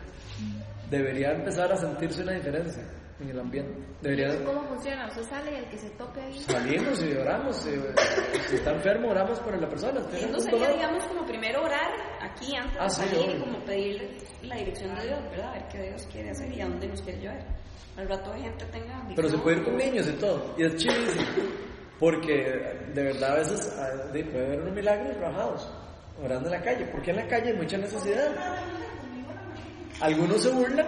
[0.90, 2.84] Debería empezar a sentirse una diferencia
[3.24, 3.74] en el ambiente.
[4.02, 5.08] Debería ¿Cómo funciona?
[5.08, 6.40] Usted sale y el que se toque ahí.
[6.42, 7.56] salimos y oramos.
[7.58, 10.02] Si, está enfermo, oramos por la persona.
[10.20, 13.40] Y un sería, digamos, como primero orar aquí antes Ah, de sí, salir y obvio.
[13.46, 14.10] como pedirle
[14.44, 15.50] la dirección de Dios, ¿verdad?
[15.50, 17.46] A ver qué Dios quiere hacer y a dónde nos quiere llevar.
[17.98, 20.56] Al rato de gente tenga Pero se puede ir con niños y todo.
[20.58, 21.26] Y es chidísimo.
[22.00, 22.34] Porque
[22.94, 25.72] de verdad a veces ah, de- puede haber unos milagros rajados.
[26.24, 26.86] Orando en la calle.
[26.92, 28.32] Porque en la calle hay mucha necesidad.
[30.02, 30.88] Algunos se burlan.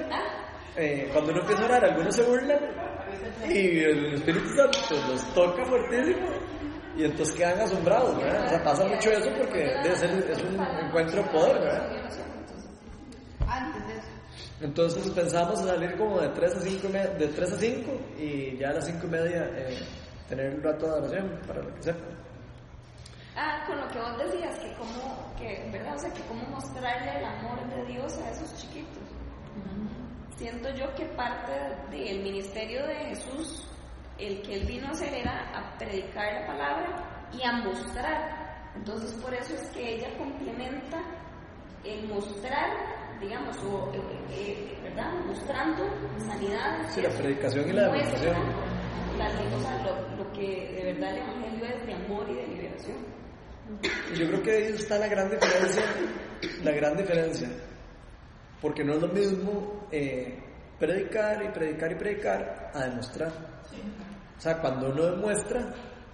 [0.76, 2.60] Eh, cuando uno empieza a orar, algunos se burlan.
[3.48, 6.28] Y el Espíritu Santo los toca fuertísimo.
[6.96, 8.46] Y entonces quedan asombrados, ¿verdad?
[8.46, 12.04] O sea, pasa mucho eso porque debe ser, es un encuentro de poder, ¿verdad?
[14.62, 18.70] Entonces pensamos en salir como de 3 a 5, de 3 a 5 y ya
[18.70, 19.78] a las 5 y media eh,
[20.30, 22.06] tener un rato de oración para lo que sepa.
[23.36, 25.96] Ah, con lo que vos decías, que cómo, que, ¿verdad?
[25.96, 29.04] O sea, que cómo mostrarle el amor de Dios a esos chiquitos.
[30.44, 31.54] Siento yo que parte
[31.90, 33.66] del ministerio de Jesús,
[34.20, 38.74] el que él vino a hacer era a predicar la palabra y a mostrar.
[38.76, 41.02] Entonces, por eso es que ella complementa
[41.86, 42.72] el mostrar,
[43.22, 44.02] digamos, o, eh,
[44.32, 45.14] eh, ¿verdad?
[45.26, 45.86] Mostrando
[46.18, 46.90] sanidad.
[46.90, 48.36] Sí, la predicación y la demostración.
[49.18, 52.48] la- o sea, lo, lo que de verdad el Evangelio es de amor y de
[52.48, 52.98] liberación.
[54.14, 55.84] Yo creo que ahí está la gran diferencia,
[56.66, 57.48] la gran diferencia,
[58.64, 60.40] porque no es lo mismo eh,
[60.80, 63.32] predicar y predicar y predicar a demostrar.
[64.38, 65.72] O sea, cuando uno demuestra,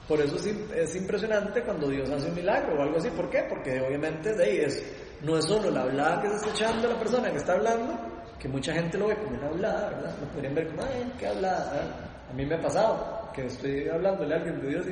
[0.07, 3.09] por eso es, im- es impresionante cuando Dios hace un milagro o algo así.
[3.11, 3.45] ¿Por qué?
[3.47, 4.83] Porque obviamente de ahí es,
[5.23, 7.93] no es solo la hablada que se está echando la persona que está hablando,
[8.39, 10.15] que mucha gente lo ve como una hablada, ¿verdad?
[10.19, 11.71] Lo podrían ver como, ay, qué hablada.
[11.71, 11.95] ¿verdad?
[12.29, 14.91] A mí me ha pasado que estoy hablándole a alguien de Dios y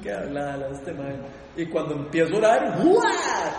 [0.00, 1.20] "Eh, qué hablada la este man".
[1.56, 3.00] Y cuando empiezo a orar, ¡guau!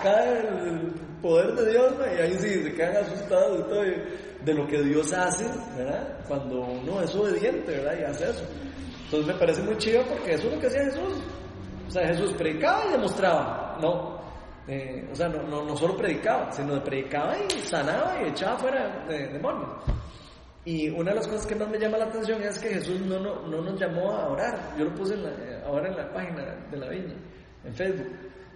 [0.03, 3.65] Cae el poder de Dios, y ahí sí se quedan asustados
[4.43, 5.45] de lo que Dios hace,
[5.77, 6.17] ¿verdad?
[6.27, 7.95] Cuando uno es obediente, ¿verdad?
[7.99, 8.43] Y hace eso.
[9.05, 11.21] Entonces me parece muy chido porque eso es lo que hacía Jesús.
[11.87, 13.77] O sea, Jesús predicaba y demostraba.
[13.81, 14.21] No,
[14.67, 19.27] eh, o sea, no, no, solo predicaba, sino predicaba y sanaba y echaba fuera de
[19.27, 19.83] demonios.
[20.63, 23.19] Y una de las cosas que más me llama la atención es que Jesús no,
[23.19, 24.75] no, no nos llamó a orar.
[24.77, 27.15] Yo lo puse en la- eh, ahora en la página de la viña,
[27.63, 28.07] en Facebook.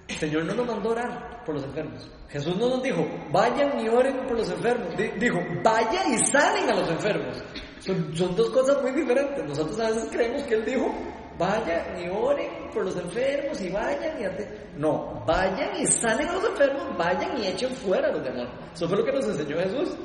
[0.08, 2.12] El Señor no nos mandó a orar por los enfermos.
[2.30, 4.96] Jesús no nos dijo, vayan y oren por los enfermos.
[4.96, 7.44] Di- dijo, vayan y salen a los enfermos.
[7.80, 9.44] Son, son dos cosas muy diferentes.
[9.44, 10.94] Nosotros a veces creemos que Él dijo,
[11.40, 14.48] vayan y oren por los enfermos y vayan y ate-".
[14.78, 18.52] No, vayan y salen a los enfermos, vayan y echen fuera a los demonios.
[18.76, 19.98] Eso fue lo que nos enseñó Jesús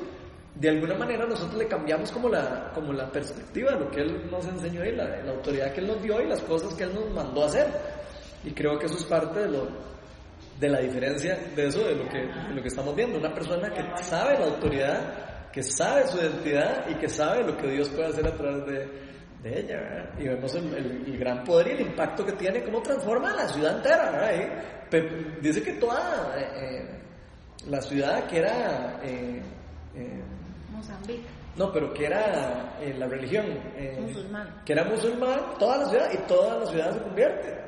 [0.55, 4.45] de alguna manera nosotros le cambiamos como la, como la perspectiva lo que Él nos
[4.45, 7.09] enseñó y la, la autoridad que Él nos dio y las cosas que Él nos
[7.11, 7.67] mandó a hacer.
[8.43, 9.67] Y creo que eso es parte de, lo,
[10.59, 13.17] de la diferencia de eso, de lo, que, de lo que estamos viendo.
[13.17, 17.67] Una persona que sabe la autoridad, que sabe su identidad y que sabe lo que
[17.69, 18.89] Dios puede hacer a través de,
[19.43, 19.79] de ella.
[19.79, 20.19] ¿verdad?
[20.19, 23.47] Y vemos el, el- el gran poder y el impacto que tiene, cómo transforma la
[23.47, 24.31] ciudad entera.
[24.91, 26.33] Y dice que toda...
[26.37, 26.99] eh, eh,
[27.69, 28.99] la ciudad que era...
[29.03, 29.41] eh,
[29.95, 30.21] eh,
[30.81, 31.21] Mozambique.
[31.57, 33.45] no, pero que era eh, la religión.
[33.75, 34.61] eh, Musulmán.
[34.65, 37.61] Que era musulmán, toda la ciudad, y toda la ciudad se convierte.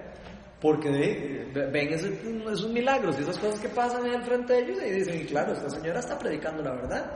[0.62, 2.20] Porque de- ven ese-
[2.52, 5.54] esos milagros y esas cosas que pasan ahí al frente de ellos y dicen, claro,
[5.54, 7.12] esta señora está predicando la verdad.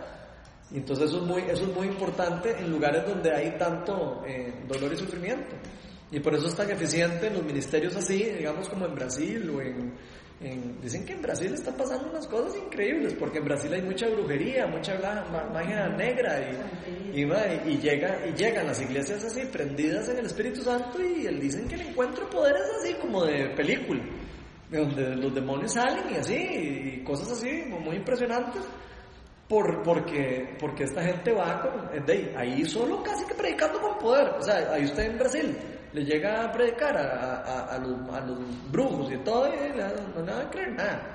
[0.70, 4.54] Y entonces eso es muy, eso es muy importante en lugares donde hay tanto eh,
[4.68, 5.56] dolor y sufrimiento.
[6.12, 9.62] Y por eso es tan eficiente en los ministerios así, digamos como en Brasil o
[9.62, 9.94] en,
[10.40, 14.08] en- dicen que en Brasil están pasando unas cosas increíbles, porque en Brasil hay mucha
[14.08, 14.94] brujería, mucha
[15.52, 16.40] magia negra
[17.14, 22.30] y, llegan las iglesias así prendidas en el Espíritu Santo y dicen que el encuentro
[22.30, 24.04] poder es así como de película,
[24.70, 28.62] de donde los demonios salen y así, cosas así muy impresionantes.
[29.48, 31.64] Por, porque, esta gente va
[32.36, 34.28] ahí solo casi que predicando con poder.
[34.38, 35.58] O sea, ahí usted en Brasil
[35.98, 38.38] le llega a predicar a, a- a los, a los
[38.72, 39.52] brujos y todo, y
[40.16, 41.14] no le van a creer nada.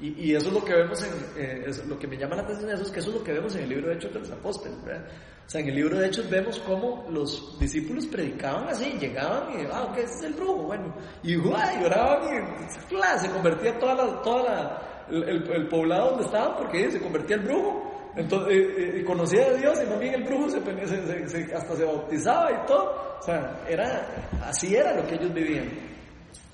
[0.00, 2.70] Y, y eso es lo que vemos en, eh, lo que me llama la atención
[2.70, 4.30] eso es que eso es lo que vemos en el libro de Hechos de los
[4.30, 5.04] Apóstoles, ¿verdad?
[5.46, 9.66] O sea, en el libro de Hechos vemos cómo los discípulos predicaban así, llegaban y,
[9.70, 11.82] ah, ok, ese es el brujo, bueno, y ¡guay!
[11.82, 17.00] lloraban y se convertía toda la, toda la, el- el poblado donde estaban porque se
[17.00, 17.89] convertía el brujo.
[18.16, 21.76] Entonces, eh, eh, conocía a Dios y más bien el brujo se- se- se- hasta
[21.76, 23.16] se bautizaba y todo.
[23.20, 24.06] O sea, era,
[24.44, 25.68] así era lo que ellos vivían.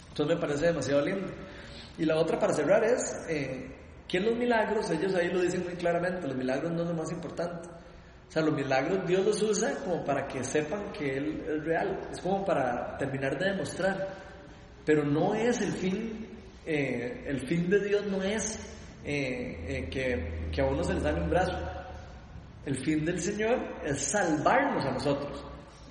[0.09, 1.29] Entonces me parece demasiado lindo.
[1.99, 3.71] Y la otra para cerrar es, eh,
[4.07, 7.11] que los milagros, ellos ahí lo dicen muy claramente, los milagros no es lo más
[7.11, 7.69] importante.
[8.29, 12.01] O sea, los milagros Dios los usa como para que sepan que Él es real,
[12.13, 14.09] es como para terminar de demostrar.
[14.85, 16.27] Pero no es el fin,
[16.67, 18.59] eh, el fin de Dios no es
[19.05, 21.57] eh, eh, que, que a uno se le sale un brazo.
[22.65, 25.45] El fin del Señor es salvarnos a nosotros.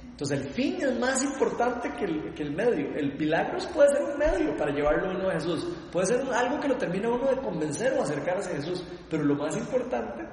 [0.03, 2.95] Entonces el fin es más importante que el, que el medio.
[2.95, 5.67] El milagro puede ser un medio para llevarlo uno a Jesús.
[5.91, 8.85] Puede ser algo que lo termine uno de convencer o acercarse a Jesús.
[9.09, 10.25] Pero lo más importante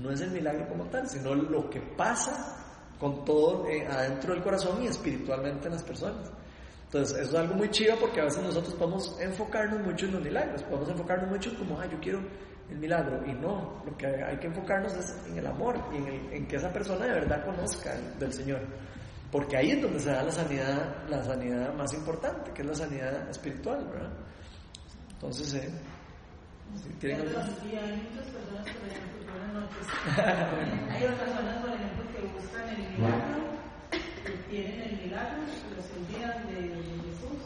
[0.00, 2.56] no es el milagro como tal, sino lo que pasa
[2.98, 6.30] con todo eh, adentro del corazón y espiritualmente en las personas.
[6.92, 10.22] Entonces, eso es algo muy chido porque a veces nosotros podemos enfocarnos mucho en los
[10.22, 12.20] milagros, podemos enfocarnos mucho como, ah, yo quiero
[12.68, 16.06] el milagro, y no, lo que hay que enfocarnos es en el amor y en,
[16.08, 18.60] el- en que esa persona de verdad conozca del Señor.
[19.30, 22.74] Porque ahí es donde se da la sanidad, la sanidad más importante, que es la
[22.74, 24.10] sanidad espiritual, ¿verdad?
[25.12, 25.70] Entonces, eh,
[26.82, 29.86] si tienen algo- Sí, hay muchas personas, por ejemplo, buenas noches.
[30.90, 33.49] Hay otras personas, por ejemplo, que buscan el milagro,
[34.50, 36.74] tienen el milagro, se olvidan de
[37.06, 37.38] Jesús.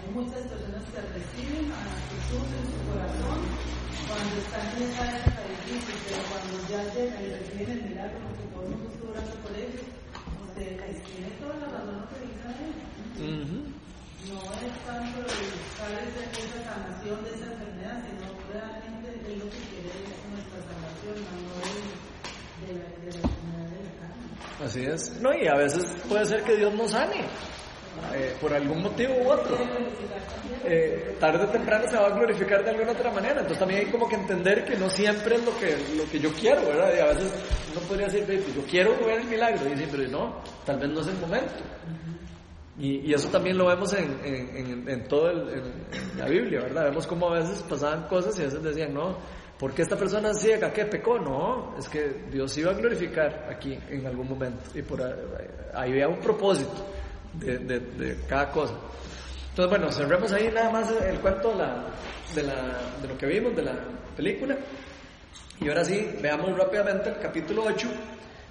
[0.00, 3.38] Hay muchas personas que reciben a Jesús en su corazón
[4.08, 8.48] cuando están en esa época difícil, pero cuando ya llegan y reciben el milagro, porque
[8.48, 9.84] todo el mundo está orando por ellos,
[10.48, 10.68] usted
[11.04, 12.72] tiene toda la razón que dice él.
[13.12, 13.58] Ujú.
[14.32, 19.46] No es tanto el buscar esa, esa sanación de esa enfermedad, sino realmente es lo
[19.52, 21.92] que quiere es nuestra salvación, no es
[22.64, 23.41] de la, de la.
[24.64, 25.20] Así es.
[25.20, 27.24] No, y a veces puede ser que Dios nos sane,
[28.14, 29.56] eh, por algún motivo u otro.
[30.64, 33.34] Eh, tarde o temprano se va a glorificar de alguna otra manera.
[33.40, 36.32] Entonces también hay como que entender que no siempre es lo que, lo que yo
[36.32, 36.92] quiero, ¿verdad?
[36.96, 37.32] Y a veces
[37.72, 39.60] uno podría decir, "Ve, pues yo quiero ver el milagro.
[39.68, 41.54] Y pero no, tal vez no es el momento.
[42.78, 45.08] Y, y eso también lo vemos en, en, en
[46.18, 46.84] la Biblia, ¿verdad?
[46.84, 49.16] Vemos cómo a veces pasaban cosas y a veces decían, no,
[49.62, 50.72] ¿por qué esta persona es ciega?
[50.72, 51.20] ¿Qué pecó?
[51.20, 54.58] No, es que Dios iba a glorificar aquí en algún momento.
[54.74, 55.14] Y por ahí,
[55.72, 56.84] ahí había un propósito
[57.34, 58.74] de, de, de cada cosa.
[59.50, 61.84] Entonces, bueno, cerremos ahí nada más el cuento de, la,
[62.34, 63.78] de, la, de lo que vimos, de la
[64.16, 64.56] película.
[65.60, 67.88] Y ahora sí, veamos rápidamente el capítulo 8.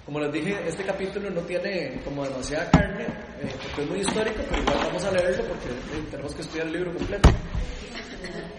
[0.06, 4.42] Como les dije, este capítulo no tiene como demasiada carne, eh, porque es muy histórico,
[4.48, 7.28] pero igual vamos a leerlo porque eh, tenemos que estudiar el libro completo.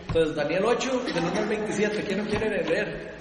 [0.08, 3.14] Entonces, Daniel 8, del 1 al 27, ¿quién no quiere leer?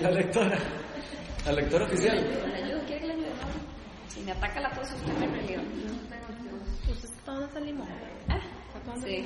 [0.00, 0.58] La lectora,
[1.46, 2.16] la lectora oficial.
[2.16, 2.80] ¿Le ayudo?
[2.86, 3.28] ¿Quiere que le ayude?
[3.28, 4.08] No.
[4.08, 5.62] Si me ataca la tos, usted me relieva.
[6.90, 7.88] ¿Usted está dónde está el limón?
[8.28, 8.40] Ah,
[9.04, 9.24] sí.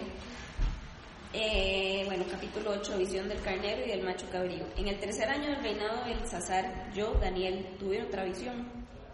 [1.33, 4.67] Eh, bueno, capítulo 8, visión del carnero y del macho cabrío.
[4.77, 8.67] En el tercer año del reinado de Belsasar, yo, Daniel, tuve otra visión.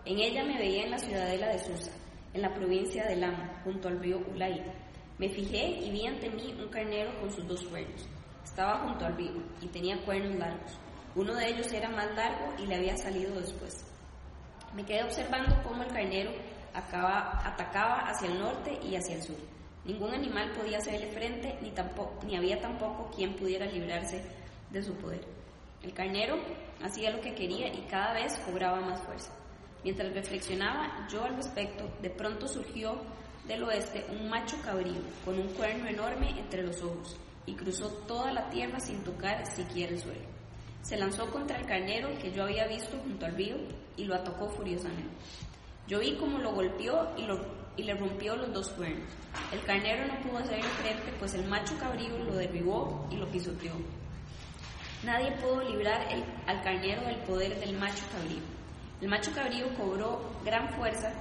[0.05, 1.91] En ella me veía en la ciudadela de Susa,
[2.35, 4.62] en la provincia de Lam, junto al río Ulai.
[5.18, 8.07] Me fijé y vi ante mí un carnero con sus dos cuernos.
[8.45, 10.78] Estaba junto al río y tenía cuernos largos.
[11.14, 13.85] Uno de ellos era más largo y le había salido después.
[14.74, 16.30] Me quedé observando cómo el carnero
[16.72, 19.37] acaba- atacaba hacia el norte y hacia el sur.
[19.85, 24.22] Ningún animal podía hacerle frente, ni, tampoco, ni había tampoco quien pudiera librarse
[24.70, 25.20] de su poder.
[25.83, 26.37] El carnero
[26.83, 29.33] hacía lo que quería y cada vez cobraba más fuerza.
[29.85, 33.01] Mientras reflexionaba yo al respecto, de pronto surgió
[33.47, 37.16] del oeste un macho cabrío con un cuerno enorme entre los ojos
[37.47, 40.33] y cruzó toda la tierra sin tocar siquiera el suelo.
[40.83, 43.57] Se lanzó contra el carnero que yo había visto junto al río
[43.97, 45.14] y lo atacó furiosamente.
[45.89, 47.41] Yo vi cómo lo golpeó y, lo,
[47.76, 49.11] y le rompió los dos cuernos.
[49.53, 53.72] El carnero no pudo hacerle frente, pues el macho cabrío lo derribó y lo pisoteó.
[55.05, 56.07] Nadie pudo librar
[56.47, 58.62] al carnero del poder del macho cabrío.
[59.03, 61.13] El macho cabrío cobró gran fuerza,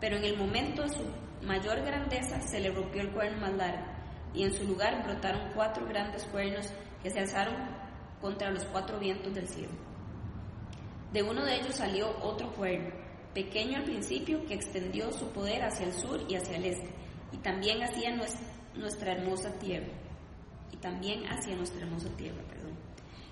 [0.00, 1.04] pero en el momento de su
[1.46, 3.86] mayor grandeza se le rompió el cuerno más largo,
[4.34, 6.68] y en su lugar brotaron cuatro grandes cuernos
[7.00, 7.54] que se alzaron
[8.20, 9.70] contra los cuatro vientos del cielo.
[11.12, 12.90] De uno de ellos salió otro cuerno,
[13.32, 16.90] pequeño al principio, que extendió su poder hacia el sur y hacia el este,
[17.30, 18.16] y también hacia
[18.74, 19.92] nuestra hermosa tierra,
[20.72, 22.76] y también hacia nuestra hermosa tierra, perdón.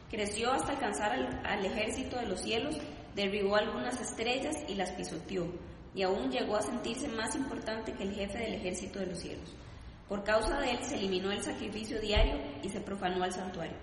[0.09, 2.79] Creció hasta alcanzar al, al ejército de los cielos,
[3.17, 5.47] derribó algunas estrellas y las pisoteó,
[5.95, 9.57] y aún llegó a sentirse más importante que el jefe del ejército de los cielos.
[10.07, 13.77] Por causa de él se eliminó el sacrificio diario y se profanó al santuario.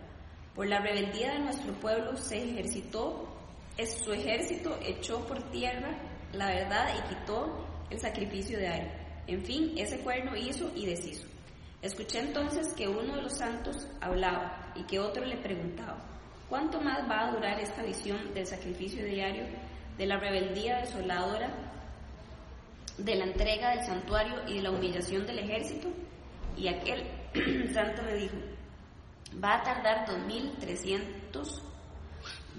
[0.56, 3.28] Por la rebeldía de nuestro pueblo se ejercitó,
[4.06, 5.98] su ejército echó por tierra
[6.32, 8.92] la verdad y quitó el sacrificio diario.
[9.26, 11.28] En fin, ese cuerno hizo y deshizo.
[11.82, 16.13] Escuché entonces que uno de los santos hablaba y que otro le preguntaba,
[16.54, 19.44] ¿cuánto más va a durar esta visión del sacrificio diario,
[19.98, 21.50] de la rebeldía desoladora,
[22.96, 25.88] de la entrega del santuario y de la humillación del ejército?
[26.56, 27.08] Y aquel
[27.74, 28.36] santo me dijo,
[29.44, 31.64] va a tardar 2300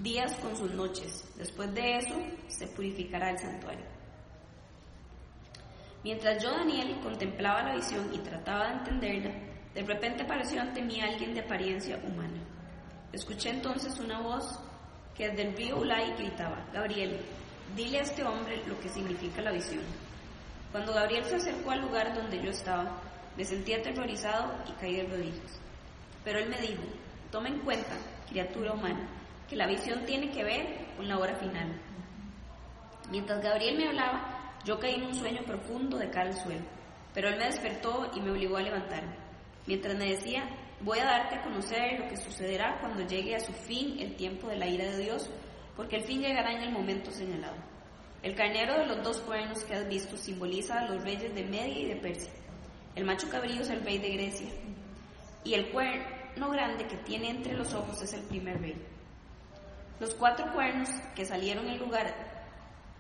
[0.03, 1.32] días con sus noches.
[1.36, 2.16] Después de eso
[2.49, 3.86] se purificará el santuario.
[6.03, 9.30] Mientras yo, Daniel, contemplaba la visión y trataba de entenderla,
[9.72, 12.53] de repente apareció ante mí alguien de apariencia humana.
[13.15, 14.59] Escuché entonces una voz
[15.15, 17.21] que desde el río Ulay gritaba, Gabriel,
[17.77, 19.85] dile a este hombre lo que significa la visión.
[20.73, 23.01] Cuando Gabriel se acercó al lugar donde yo estaba,
[23.37, 25.61] me sentí aterrorizado y caí de rodillas.
[26.25, 26.83] Pero él me dijo,
[27.31, 27.95] toma en cuenta,
[28.29, 29.09] criatura humana,
[29.49, 31.81] que la visión tiene que ver con la hora final.
[33.12, 36.65] Mientras Gabriel me hablaba, yo caí en un sueño profundo de cara al suelo,
[37.15, 39.15] pero él me despertó y me obligó a levantarme.
[39.69, 40.49] Mientras me decía,
[40.85, 44.49] voy a darte a conocer lo que sucederá cuando llegue a su fin el tiempo
[44.49, 45.30] de la ira de Dios,
[45.76, 47.57] porque el fin llegará en el momento señalado.
[48.22, 51.78] El carnero de los dos cuernos que has visto simboliza a los reyes de Media
[51.78, 52.32] y de Persia.
[52.95, 54.49] El macho cabrío es el rey de Grecia,
[55.43, 58.76] y el cuerno grande que tiene entre los ojos es el primer rey.
[60.01, 62.14] Los cuatro cuernos que salieron en lugar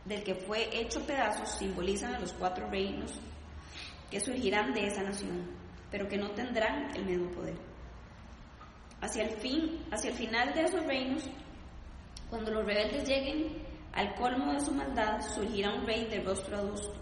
[0.06, 3.20] del que fue hecho pedazos simbolizan a los cuatro reinos
[4.10, 5.50] que surgirán de esa nación,
[5.90, 7.73] pero que no tendrán el mismo poder.
[9.04, 11.28] Hacia el fin, hacia el final de esos reinos,
[12.30, 16.94] cuando los rebeldes lleguen al colmo de su maldad, surgirá un rey de rostro adusto,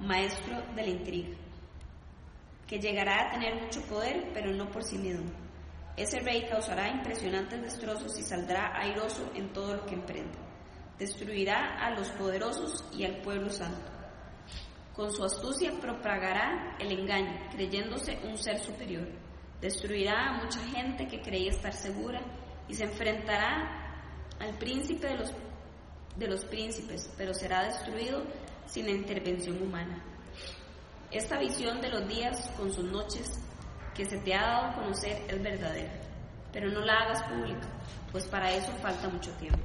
[0.00, 1.36] maestro de la intriga,
[2.66, 5.30] que llegará a tener mucho poder, pero no por sí mismo.
[5.96, 10.38] Ese rey causará impresionantes destrozos y saldrá airoso en todo lo que emprenda.
[10.98, 13.92] Destruirá a los poderosos y al pueblo santo.
[14.96, 19.06] Con su astucia propagará el engaño, creyéndose un ser superior.
[19.60, 22.20] Destruirá a mucha gente que creía estar segura
[22.68, 23.86] y se enfrentará
[24.38, 25.32] al príncipe de los,
[26.16, 28.22] de los príncipes, pero será destruido
[28.66, 30.02] sin intervención humana.
[31.10, 33.30] Esta visión de los días con sus noches
[33.94, 35.92] que se te ha dado a conocer es verdadera,
[36.52, 37.66] pero no la hagas pública,
[38.12, 39.60] pues para eso falta mucho tiempo.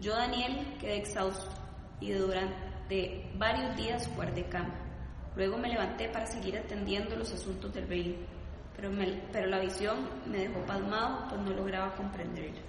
[0.00, 1.50] Yo, Daniel, quedé exhausto
[2.00, 4.74] y durante varios días guardé cama.
[5.36, 8.16] Luego me levanté para seguir atendiendo los asuntos del reino,
[8.80, 8.92] pero,
[9.32, 12.60] pero la visión me dejó pasmado, pues no lograba comprenderla.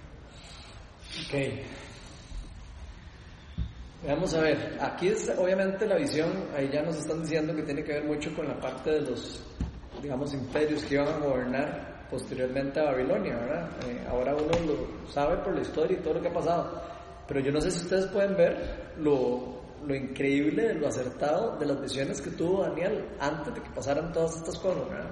[1.26, 1.34] Ok.
[4.06, 7.84] Vamos a ver, aquí es obviamente la visión, ahí ya nos están diciendo que tiene
[7.84, 9.44] que ver mucho con la parte de los,
[10.02, 13.70] digamos, imperios que iban a gobernar posteriormente a Babilonia, ¿verdad?
[13.88, 16.82] Eh, ahora uno lo sabe por la historia y todo lo que ha pasado,
[17.28, 21.80] pero yo no sé si ustedes pueden ver lo, lo increíble, lo acertado de las
[21.80, 25.10] visiones que tuvo Daniel antes de que pasaran todas estas cosas, ¿verdad?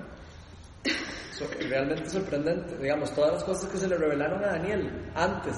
[1.68, 5.56] Realmente sorprendente, digamos, todas las cosas que se le revelaron a Daniel antes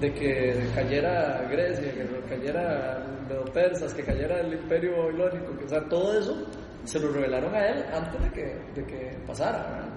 [0.00, 5.88] de que cayera Grecia, que cayera los persas, que cayera el imperio babilónico, que, sea,
[5.88, 6.36] todo eso
[6.84, 9.88] se lo revelaron a él antes de que, de que pasara.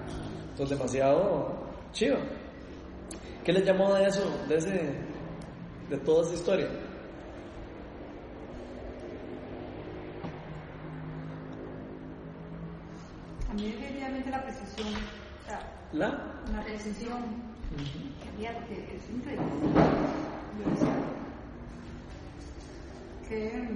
[0.50, 2.18] Entonces, demasiado chido.
[3.44, 4.94] ¿Qué les llamó de eso, de, ese,
[5.90, 6.68] de toda esa historia?
[13.56, 15.60] Mí definitivamente la precisión, o sea,
[15.92, 16.08] ¿La?
[16.52, 17.22] la precisión
[18.22, 19.46] que había, que es increíble.
[20.58, 20.94] Yo decía
[23.26, 23.68] que,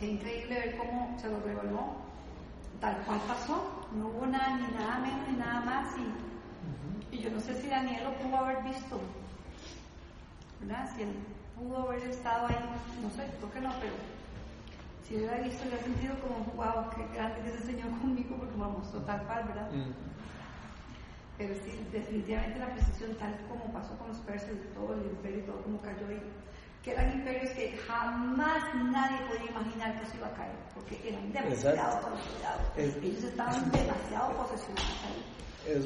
[0.00, 1.94] qué increíble ver cómo se lo reveló,
[2.80, 7.30] tal cual pasó, no hubo nada, ni nada menos, ni nada más, y, y yo
[7.30, 9.00] no sé si Daniel lo pudo haber visto,
[10.60, 10.90] ¿verdad?
[10.96, 11.14] Si él
[11.56, 12.58] pudo haber estado ahí,
[13.00, 13.92] no sé, creo que no, pero
[15.10, 18.36] si él hubiera visto, hubiera sentido como, wow, qué grande que es el Señor conmigo,
[18.38, 19.68] porque me mostró tal cual, ¿verdad?
[21.36, 25.42] Pero sí, definitivamente la precisión, tal como pasó con los persas, todo el imperio y
[25.42, 26.22] todo como cayó ahí,
[26.84, 31.32] que eran imperios que jamás nadie podía imaginar que se iba a caer, porque eran
[31.32, 32.62] demasiado consolidados.
[32.76, 35.40] Ellos estaban demasiado posesionados ahí.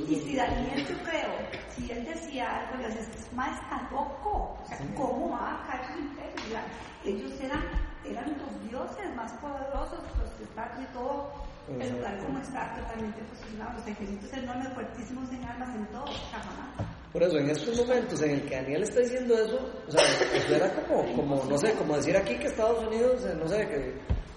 [0.06, 1.32] Y si Daniel, yo creo,
[1.74, 5.66] si él decía algo, le decía, este más está loco, o sea, ¿cómo va a
[5.66, 6.58] caer su imperio?
[7.04, 7.62] Ellos eran,
[8.06, 11.30] eran los dioses más poderosos, los que están y todo,
[11.68, 16.88] el lugar como está totalmente posicionado, los ejércitos enormes, fuertísimos en armas, en todo, jamás.
[17.12, 20.02] Por eso, en estos momentos en el que Daniel está diciendo eso, o sea,
[20.34, 23.66] eso era como, como, no sé, como decir aquí que Estados Unidos, eh, no sé,
[23.68, 23.94] que,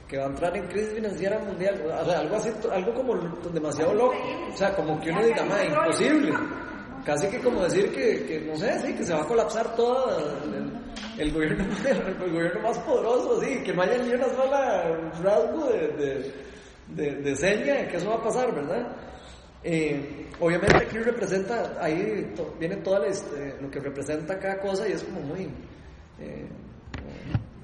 [0.08, 3.16] que va a entrar en crisis financiera mundial, o sea, algo así, algo como
[3.52, 4.16] demasiado loco,
[4.54, 6.32] o sea, como que uno diga, más imposible.
[7.04, 10.44] Casi que como decir que, que, no sé, sí, que se va a colapsar todo
[11.18, 15.88] el, gobierno, el, gobierno más poderoso, sí, que no haya ni una sola rasgo de,
[15.88, 16.34] de,
[16.88, 18.96] de, de seña que eso va a pasar, ¿verdad?
[19.64, 25.04] Eh, obviamente aquí representa, ahí viene todo este, lo que representa cada cosa y es
[25.04, 25.50] como muy...
[26.20, 26.48] Eh,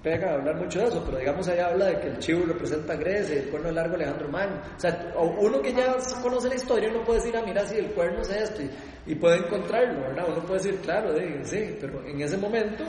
[0.04, 3.38] pega hablar mucho de eso, pero digamos allá habla de que el chivo representa Grecia
[3.38, 4.58] el cuerno largo Alejandro Magno.
[4.76, 7.88] O sea, uno que ya conoce la historia, uno puede decir, ah, mira, si el
[7.94, 8.62] cuerno es esto,
[9.06, 10.26] y, puede encontrarlo, ¿verdad?
[10.28, 12.84] Uno puede decir, claro, de, sí, pero en ese momento,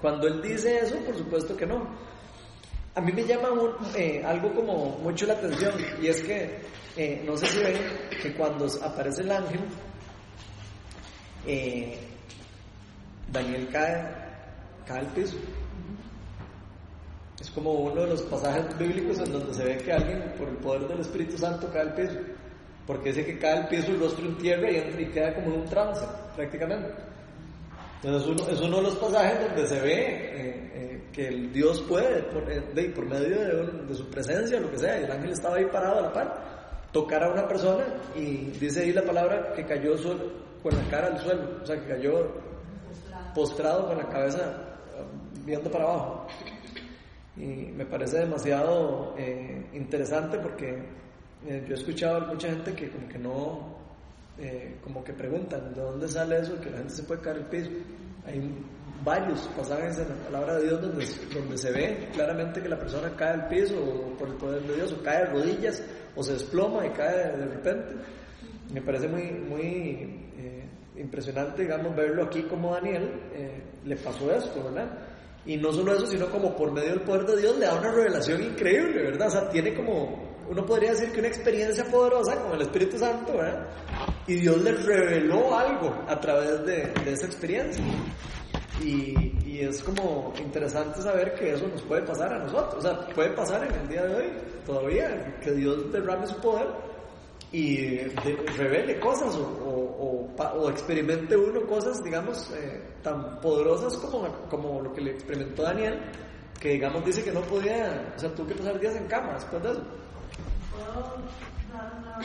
[0.00, 1.86] cuando él dice eso, por supuesto que no.
[2.94, 3.48] A mí me llama
[3.96, 6.58] eh, algo como mucho la atención, y es que,
[6.96, 7.76] eh, no sé si ven,
[8.22, 9.60] que cuando aparece el ángel,
[11.46, 11.98] eh,
[13.30, 14.04] Daniel cae,
[14.86, 15.36] cae al piso.
[17.40, 20.56] Es como uno de los pasajes bíblicos en donde se ve que alguien, por el
[20.56, 22.18] poder del Espíritu Santo, cae al piso.
[22.86, 25.60] Porque dice que cae al piso, el rostro en tierra y, y queda como en
[25.60, 27.09] un trance, prácticamente.
[28.02, 31.82] Entonces uno, es uno de los pasajes donde se ve eh, eh, que el Dios
[31.82, 35.12] puede, por, eh, de, por medio de, de, su presencia, lo que sea, y el
[35.12, 37.84] ángel estaba ahí parado a la par, tocar a una persona
[38.16, 40.32] y dice ahí la palabra que cayó suelo,
[40.62, 42.26] con la cara al suelo, o sea, que cayó
[43.34, 44.78] postrado con la cabeza
[45.44, 46.26] viendo para abajo.
[47.36, 49.14] Y me parece demasiado
[49.72, 50.82] interesante porque
[51.46, 53.79] yo he escuchado a mucha gente que como que no,
[54.40, 57.46] eh, como que preguntan de dónde sale eso, que la gente se puede caer al
[57.46, 57.70] piso.
[58.26, 58.54] Hay
[59.04, 63.14] varios pasajes en la palabra de Dios donde, donde se ve claramente que la persona
[63.16, 65.82] cae al piso o por el poder de Dios, o cae de rodillas,
[66.16, 67.94] o se desploma y cae de repente.
[68.72, 70.16] Me parece muy, muy
[70.96, 73.10] impresionante, digamos, verlo aquí como Daniel
[73.84, 74.98] le pasó esto, ¿verdad?
[75.46, 77.90] Y no solo eso, sino como por medio del poder de Dios le da una
[77.90, 79.28] revelación increíble, ¿verdad?
[79.28, 83.32] O sea, tiene como, uno podría decir que una experiencia poderosa como el Espíritu Santo,
[83.32, 83.66] ¿verdad?
[84.26, 87.84] Y Dios le reveló algo a través de, de esa experiencia.
[88.82, 93.06] Y, y, es como interesante saber que eso nos puede pasar a nosotros, o sea,
[93.08, 94.32] puede pasar en el día de hoy
[94.64, 96.66] todavía, que Dios derrame su poder
[97.52, 97.98] y
[98.56, 104.92] revele cosas o, o, o, experimente uno cosas, digamos, eh, tan poderosas como, como lo
[104.92, 106.00] que le experimentó Daniel,
[106.60, 109.62] que digamos dice que no podía, o sea, tuvo que pasar días en cama después
[109.62, 109.82] de eso.
[110.72, 111.16] Puedo dar
[111.72, 112.20] una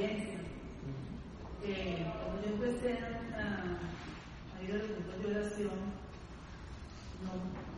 [0.00, 0.40] experiencia.
[1.62, 5.76] Eh, cuando yo empecé a, a ir a los grupos de oración,
[7.20, 7.32] no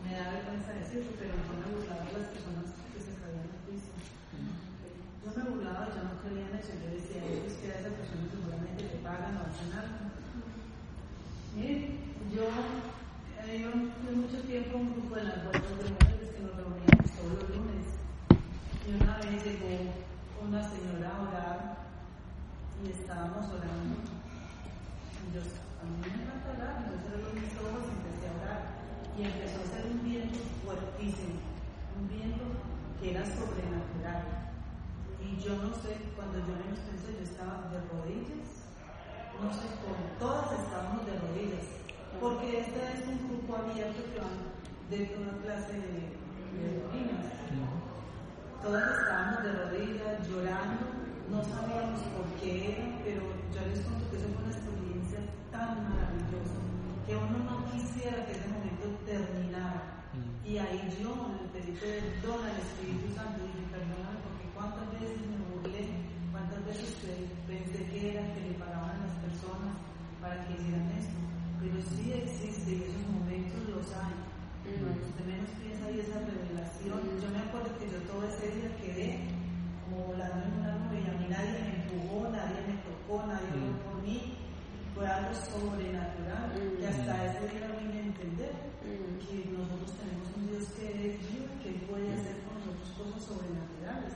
[0.07, 3.91] me da vergüenza decirlo, pero no me gustaba las personas que se caían al piso.
[5.19, 6.71] Yo me burlaba, yo no creía en eso.
[6.79, 10.15] Yo decía, es que a esa persona seguramente te pagan o hacen algo.
[11.59, 11.99] Miren,
[12.31, 12.47] yo,
[13.43, 13.69] eh, yo
[13.99, 17.49] fui mucho tiempo un grupo de las vueltas de mujeres que nos reuníamos todos los
[17.51, 17.87] lunes.
[18.31, 19.91] Y una vez llegó
[20.39, 21.72] una señora a orar
[22.83, 23.95] y estábamos orando.
[25.23, 28.61] Y yo, a mí me encanta orar, yo cerré mis ojos y empecé a orar.
[29.15, 31.39] Y empezó a ser un viento fuertísimo,
[31.95, 32.43] un viento
[32.99, 34.51] que era sobrenatural.
[35.23, 38.67] Y yo no sé, cuando yo menos pensé, yo estaba de rodillas.
[39.39, 41.67] No sé cómo, todas estábamos de rodillas.
[42.19, 44.51] Porque este es un grupo abierto que van
[44.91, 46.19] dentro de una clase de,
[46.59, 47.31] de niños.
[48.61, 53.21] Todas estábamos de rodillas, llorando, no sabíamos por qué era, pero
[53.53, 55.19] yo les cuento que esa fue una experiencia
[55.51, 56.63] tan maravillosa
[57.05, 60.07] que uno no quisiera que ese momento terminara.
[60.15, 60.47] Mm.
[60.47, 65.19] Y ahí yo le pedí perdón al Espíritu Santo y dije, perdóname porque cuántas veces
[65.27, 65.83] me burlé,
[66.31, 66.95] cuántas veces
[67.47, 69.75] pensé que era que le pagaban las personas
[70.23, 71.19] para que hicieran esto.
[71.59, 74.15] Pero sí existe y esos momentos los hay.
[74.63, 74.79] Mm.
[74.79, 77.19] Cuando usted menos piensa y esa revelación, mm.
[77.19, 79.27] yo me acuerdo que yo todo ese día quedé
[79.83, 80.82] como volando en una
[81.29, 83.63] nadie me empujó, nadie me tocó, nadie mm.
[83.63, 84.37] oró por mí.
[84.93, 86.89] Fue algo sobrenatural que mm.
[86.89, 88.53] hasta ese día lo vine a entender.
[88.83, 89.17] Mm.
[89.23, 93.21] Que nosotros tenemos un Dios que es vivo y que puede hacer con nosotros cosas
[93.23, 94.13] sobrenaturales.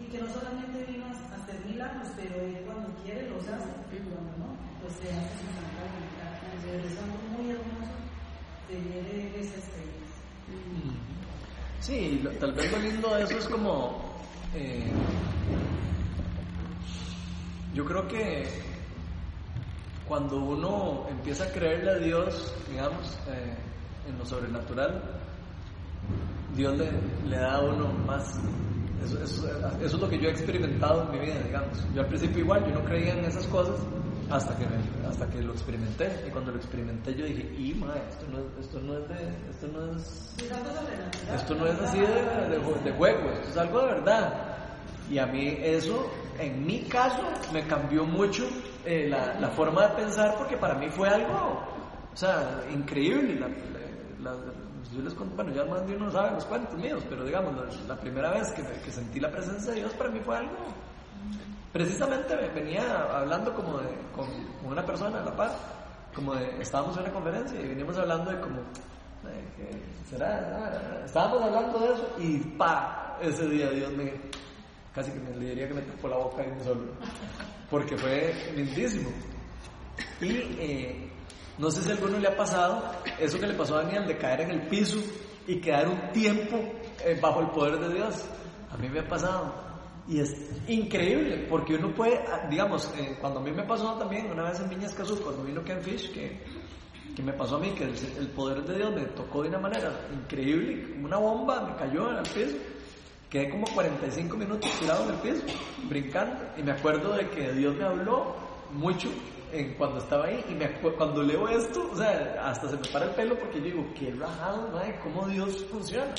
[0.00, 3.98] Y que no solamente vino a hacer milagros, pero Él cuando quiere los hace y
[4.06, 4.48] cuando no,
[4.82, 6.32] pues los hace su santa voluntad.
[6.66, 7.96] Es algo muy hermoso
[8.68, 9.96] tener esa experiencia.
[11.80, 14.02] Sí, tal vez lo lindo de eso es como
[14.54, 14.90] eh,
[17.76, 18.44] yo creo que
[20.08, 23.54] cuando uno empieza a creerle a Dios, digamos, eh,
[24.08, 25.02] en lo sobrenatural,
[26.54, 26.90] Dios le,
[27.28, 28.24] le da a uno más.
[29.04, 29.46] Eso, eso-
[29.82, 31.86] eso es lo que yo he experimentado en mi vida, digamos.
[31.94, 33.76] Yo al principio igual, yo no creía en esas cosas
[34.30, 36.24] hasta que, me- hasta que lo experimenté.
[36.26, 39.50] Y cuando lo experimenté yo dije, y madre, esto no, es- esto no es de...
[39.50, 40.34] Esto no es,
[41.34, 44.55] esto no es así de, de juego, esto es algo de verdad.
[45.10, 48.44] Y a mí eso, en mi caso, me cambió mucho
[48.84, 51.60] eh, la, la forma de pensar porque para mí fue algo,
[52.12, 53.38] o sea, increíble.
[53.38, 53.48] La,
[54.30, 54.36] la-
[54.94, 57.52] yo les bueno, ya más de uno sabe los cuentos míos, pero digamos,
[57.86, 60.52] la, primera vez que, que sentí la presencia de Dios para mí fue algo.
[61.72, 62.82] Precisamente me venía
[63.14, 64.26] hablando como de, con,
[64.62, 65.50] con una persona la par,
[66.14, 68.56] como de, estábamos en una conferencia y veníamos hablando de como,
[69.56, 71.02] ¿qué será?
[71.04, 74.04] Estábamos hablando de eso y pa, ese día Dios me,
[74.96, 76.80] casi que me le diría que me tapó la boca de un solo,
[77.70, 79.10] porque fue lindísimo.
[80.22, 81.10] Y eh,
[81.58, 82.82] no sé si a alguno le ha pasado
[83.20, 84.96] eso que le pasó a Daniel de caer en el piso
[85.46, 86.56] y quedar un tiempo
[87.04, 88.24] eh, bajo el poder de Dios.
[88.72, 89.66] A mí me ha pasado.
[90.08, 90.34] Y es
[90.66, 94.60] increíble, porque uno puede, ah, digamos, eh, cuando a mí me pasó también, una vez
[94.60, 96.40] en Viñas Casú, cuando vino Ken Fish, que,
[97.14, 99.58] que me pasó a mí, que el, el poder de Dios me tocó de una
[99.58, 102.56] manera increíble, una bomba, me cayó en el piso.
[103.30, 105.42] Quedé como 45 minutos tirado en el piso,
[105.88, 108.36] brincando, y me acuerdo de que Dios me habló
[108.72, 109.08] mucho
[109.52, 113.06] en cuando estaba ahí, y me cuando leo esto, o sea, hasta se me para
[113.06, 116.12] el pelo porque yo digo, qué rajado, madre, cómo Dios funciona.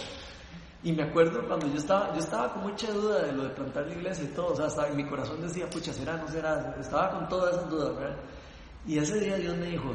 [0.84, 3.88] Y me acuerdo cuando yo estaba, yo estaba con mucha duda de lo de plantar
[3.88, 7.12] la iglesia y todo, o sea, en mi corazón decía, pucha, será, no será, estaba
[7.12, 8.18] con todas esas dudas, ¿verdad?
[8.86, 9.91] Y ese día Dios me dijo,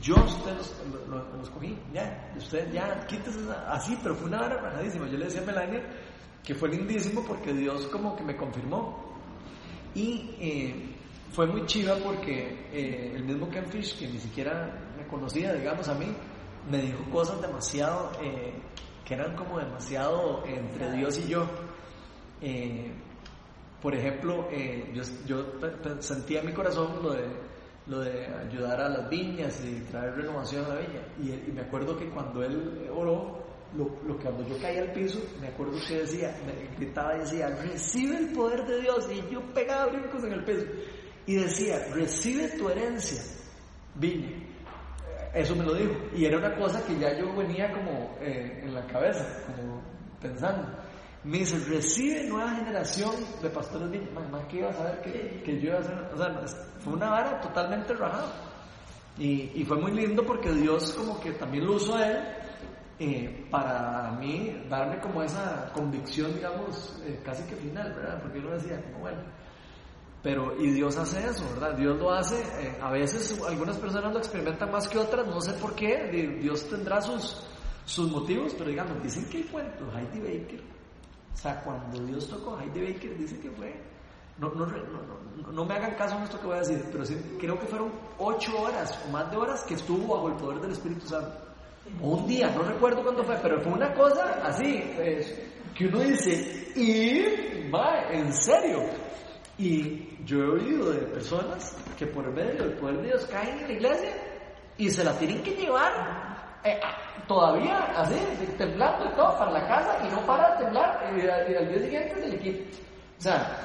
[0.00, 3.72] yo a usted los, lo- lo- los cogí, ya, usted ya, quítese esa-".
[3.72, 5.06] así, pero fue una hora rajadísima.
[5.08, 5.82] Yo le decía a Melania
[6.46, 9.04] que fue lindísimo porque Dios como que me confirmó.
[9.96, 10.94] Y eh,
[11.32, 15.88] fue muy chiva porque eh, el mismo Ken Fish, que ni siquiera me conocía, digamos,
[15.88, 16.06] a mí,
[16.70, 18.54] me dijo cosas demasiado, eh,
[19.04, 21.48] que eran como demasiado entre Dios y yo.
[22.40, 22.92] Eh,
[23.82, 25.44] por ejemplo, eh, yo, yo
[25.98, 27.26] sentía en mi corazón lo de,
[27.88, 31.02] lo de ayudar a las viñas y traer renovación a la viña.
[31.20, 33.45] Y, y me acuerdo que cuando él oró,
[33.76, 37.48] lo, que cuando yo caía al piso, me acuerdo que decía, me gritaba y decía,
[37.48, 39.08] recibe el poder de Dios.
[39.10, 40.66] Y yo pegaba brincos en el piso.
[41.26, 43.22] Y decía, recibe tu herencia,
[43.94, 44.30] viña.
[45.34, 45.92] Eso me lo dijo.
[46.14, 49.82] Y era una cosa que ya yo venía como eh, en la cabeza, como
[50.20, 50.68] pensando.
[51.24, 53.12] Me dice, recibe nueva generación
[53.42, 54.08] de pastores viña.
[54.30, 55.98] Más que iba a saber que, que yo iba a hacer.
[56.14, 58.32] O sea, fue una vara totalmente rajada.
[59.18, 62.45] Y, y fue muy lindo porque Dios como que también lo usó a él
[62.98, 68.20] eh, para mí darme como esa convicción, digamos, eh, casi que final, ¿verdad?
[68.22, 69.18] Porque uno decía, como bueno,
[70.22, 71.76] pero, y Dios hace eso, ¿verdad?
[71.76, 75.52] Dios lo hace, eh, a veces algunas personas lo experimentan más que otras, no sé
[75.54, 77.46] por qué, di- Dios tendrá sus,
[77.84, 80.60] sus motivos, pero digamos, dicen que cuento, Heidi Baker,
[81.32, 83.80] o sea, cuando Dios tocó a Heidi Baker, dice que fue,
[84.38, 87.14] no, no, no, no me hagan caso en esto que voy a decir, pero sí,
[87.38, 90.72] creo que fueron ocho horas o más de horas que estuvo bajo el poder del
[90.72, 91.45] Espíritu Santo.
[92.00, 96.72] Un día, no recuerdo cuándo fue, pero fue una cosa así, eh, que uno dice,
[96.76, 98.80] y va, en serio.
[99.58, 103.66] Y yo he oído de personas que por medio del poder de Dios caen en
[103.68, 104.12] la iglesia
[104.76, 106.78] y se la tienen que llevar eh,
[107.26, 108.16] todavía así,
[108.58, 112.14] temblando y todo para la casa y no para de temblar y, al- día siguiente
[112.20, 112.76] se le quita.
[113.18, 113.56] O sea,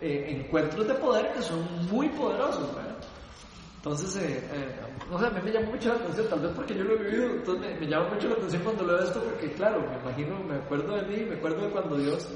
[0.00, 2.70] eh, encuentros de poder que son muy poderosos.
[3.86, 6.74] Entonces, eh, eh, no sé, a mí me llamó mucho la atención, tal vez porque
[6.74, 9.52] yo lo he vivido, entonces me, me llama mucho la atención cuando leo esto, porque
[9.52, 12.28] claro, me imagino, me acuerdo de mí, me acuerdo de cuando Dios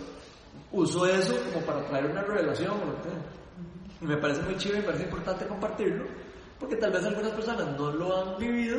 [0.71, 3.19] usó eso como para traer una revelación, o lo que sea.
[4.01, 6.05] Y me parece muy chido y me parece importante compartirlo,
[6.61, 8.79] porque tal vez algunas personas no lo han vivido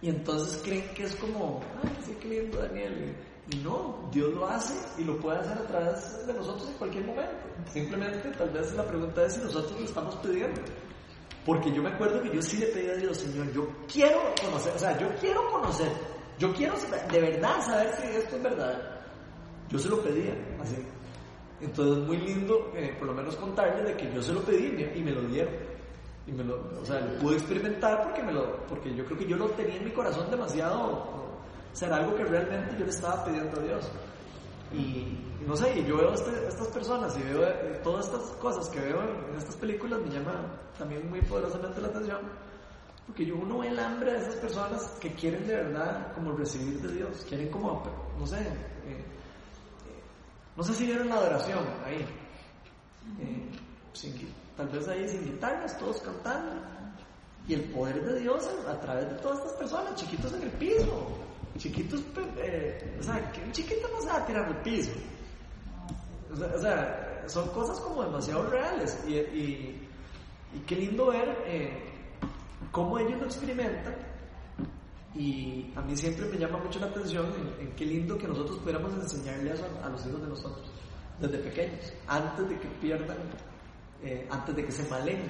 [0.00, 3.14] y entonces creen que es como, ay, sí, qué lindo Daniel.
[3.52, 7.04] Y no, Dios lo hace y lo puede hacer a través de nosotros en cualquier
[7.04, 7.36] momento.
[7.70, 10.58] Simplemente tal vez la pregunta es si nosotros lo estamos pidiendo.
[11.48, 14.70] Porque yo me acuerdo que yo sí le pedí a Dios, Señor, yo quiero conocer,
[14.76, 15.90] o sea, yo quiero conocer,
[16.38, 16.74] yo quiero
[17.10, 19.00] de verdad saber si esto es verdad.
[19.70, 20.76] Yo se lo pedía, así.
[21.62, 25.02] Entonces, muy lindo, eh, por lo menos contarle de que yo se lo pedí y
[25.02, 25.54] me, lo dieron.
[26.26, 29.26] Y me lo, o sea, lo pude experimentar porque, me lo, porque yo creo que
[29.26, 30.82] yo lo tenía en mi corazón demasiado.
[30.86, 31.40] O
[31.72, 33.90] sea, era algo que realmente yo le estaba pidiendo a Dios.
[34.72, 38.80] Y, no sé, yo veo este- estas personas y veo eh, todas estas cosas que
[38.80, 39.00] veo
[39.30, 42.20] en estas películas, me llama también muy poderosamente la atención.
[43.06, 46.80] Porque yo uno ve el hambre de esas personas que quieren de verdad como recibir
[46.82, 47.82] de Dios, quieren como,
[48.18, 48.44] no sé, eh,
[48.86, 49.04] eh,
[50.54, 52.06] no sé si vieron la adoración ahí,
[54.56, 56.60] tal vez ahí sin guitarras, todos cantando,
[57.46, 61.08] y el poder de Dios a través de todas estas personas, chiquitos en el piso,
[61.58, 62.02] chiquitos,
[62.38, 64.92] eh, o sea, un chiquito no se va a tirar al piso.
[66.30, 68.98] O sea, son cosas como demasiado reales.
[69.06, 69.84] Y, y,
[70.66, 71.92] qué lindo ver eh,
[72.72, 73.94] cómo ellos lo experimentan.
[75.14, 77.26] Y a mí siempre me llama mucho la atención
[77.60, 80.70] en, qué lindo que nosotros pudiéramos enseñarle eso a, a, los hijos de nosotros
[81.20, 83.16] desde pequeños, antes de que pierdan,
[84.02, 85.22] eh, antes de que se maleen,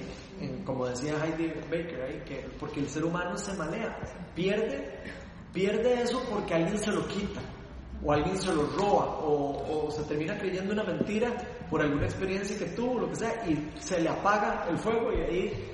[0.63, 3.97] como decía Heidi Baker porque el ser humano se malea,
[4.35, 4.99] pierde,
[5.53, 7.41] pierde eso porque alguien se lo quita
[8.03, 11.33] o alguien se lo roba o, se termina creyendo una mentira
[11.69, 15.21] por alguna experiencia que tuvo, lo que sea, y se le apaga el fuego y
[15.21, 15.73] ahí,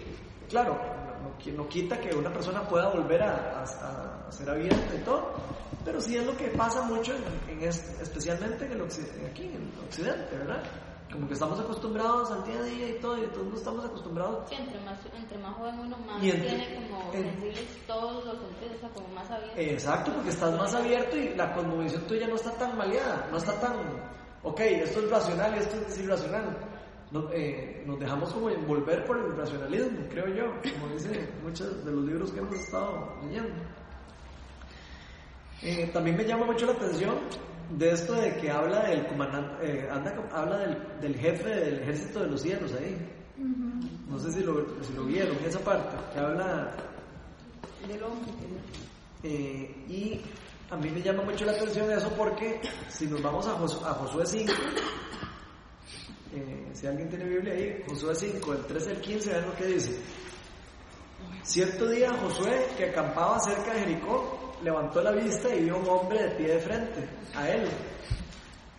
[0.49, 0.79] claro,
[1.21, 5.33] no, no quita que una persona pueda volver a, a, ser abierta y todo,
[5.83, 9.85] pero sí es lo que pasa mucho, en, en especialmente en el aquí en el
[9.85, 10.63] occidente, ¿verdad?
[11.11, 14.49] Como que estamos acostumbrados al día a día y todo, y todos estamos acostumbrados.
[14.49, 18.37] Sí, entre más, entre más joven uno más entre, tiene como en, sensibles todos los
[18.39, 19.61] sentidos, o sea, como más abierto.
[19.61, 23.59] Exacto, porque estás más abierto y la cosmovisión tuya no está tan maleada, no está
[23.59, 23.75] tan,
[24.43, 26.57] ok, esto es racional y esto es irracional.
[27.11, 31.91] No, eh, nos dejamos como envolver por el racionalismo, creo yo, como dicen muchos de
[31.91, 33.53] los libros que hemos estado leyendo.
[35.61, 37.15] Eh, también me llama mucho la atención
[37.71, 42.21] de esto de que habla del comandante, eh, anda, habla del, del, jefe del ejército
[42.21, 42.95] de los cielos ahí.
[43.37, 44.09] Uh -huh.
[44.09, 46.71] No sé si lo, si lo, vieron, esa parte, que habla
[47.87, 48.31] del hombre.
[49.23, 50.21] Eh, y
[50.69, 53.93] a mí me llama mucho la atención eso porque si nos vamos a, Jos a
[53.93, 54.53] Josué 5,
[56.33, 59.65] eh, si alguien tiene Biblia ahí, Josué 5, el 13 al 15, vean lo que
[59.65, 59.99] dice.
[61.43, 66.23] Cierto día Josué, que acampaba cerca de Jericó, levantó la vista y vio un hombre
[66.23, 67.69] de pie de frente a él,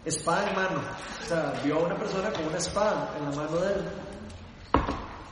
[0.05, 0.81] espada en mano.
[1.23, 3.85] O sea, vio a una persona con una espada en la mano de él.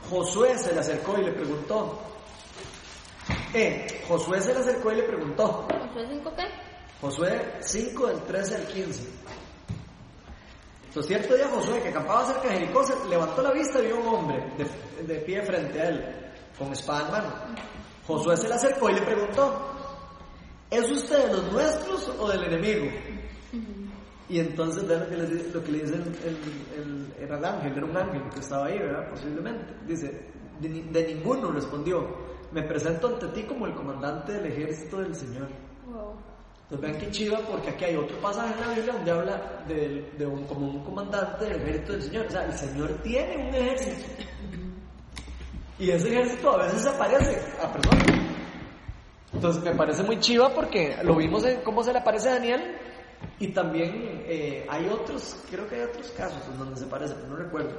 [0.09, 1.99] Josué se le acercó y le preguntó.
[3.53, 5.67] Eh, Josué se le acercó y le preguntó.
[5.67, 6.43] ¿Josué 5 qué?
[7.01, 9.09] Josué 5 del 13 al 15.
[10.87, 13.97] Entonces, cierto día Josué, que acampaba cerca de Jericó, se levantó la vista y vio
[13.97, 17.33] a un hombre de, de pie frente a él, con espada en mano.
[18.07, 19.74] Josué se le acercó y le preguntó,
[20.69, 22.85] ¿es usted de los nuestros o del enemigo?
[24.27, 26.37] Y entonces vean lo que, le, lo que le dice el, el,
[26.81, 29.07] el, era el ángel, era un ángel que estaba ahí, ¿verdad?
[29.09, 29.73] Posiblemente.
[29.85, 30.19] Dice,
[30.59, 32.07] de, de, ninguno respondió,
[32.51, 35.47] me presento ante ti como el comandante del ejército del Señor.
[35.85, 36.15] Wow.
[36.63, 40.11] Entonces vean qué chiva porque aquí hay otro pasaje en la Biblia donde habla de,
[40.17, 42.25] de un, como un comandante del ejército del Señor.
[42.25, 44.07] O sea, el Señor tiene un ejército.
[45.77, 48.24] Y ese ejército a veces aparece a personas.
[49.35, 52.77] Entonces me parece muy chiva porque lo vimos en cómo se le aparece a Daniel
[53.37, 57.35] y también eh, hay otros, creo que hay otros casos donde se aparece, pero no
[57.35, 57.71] recuerdo,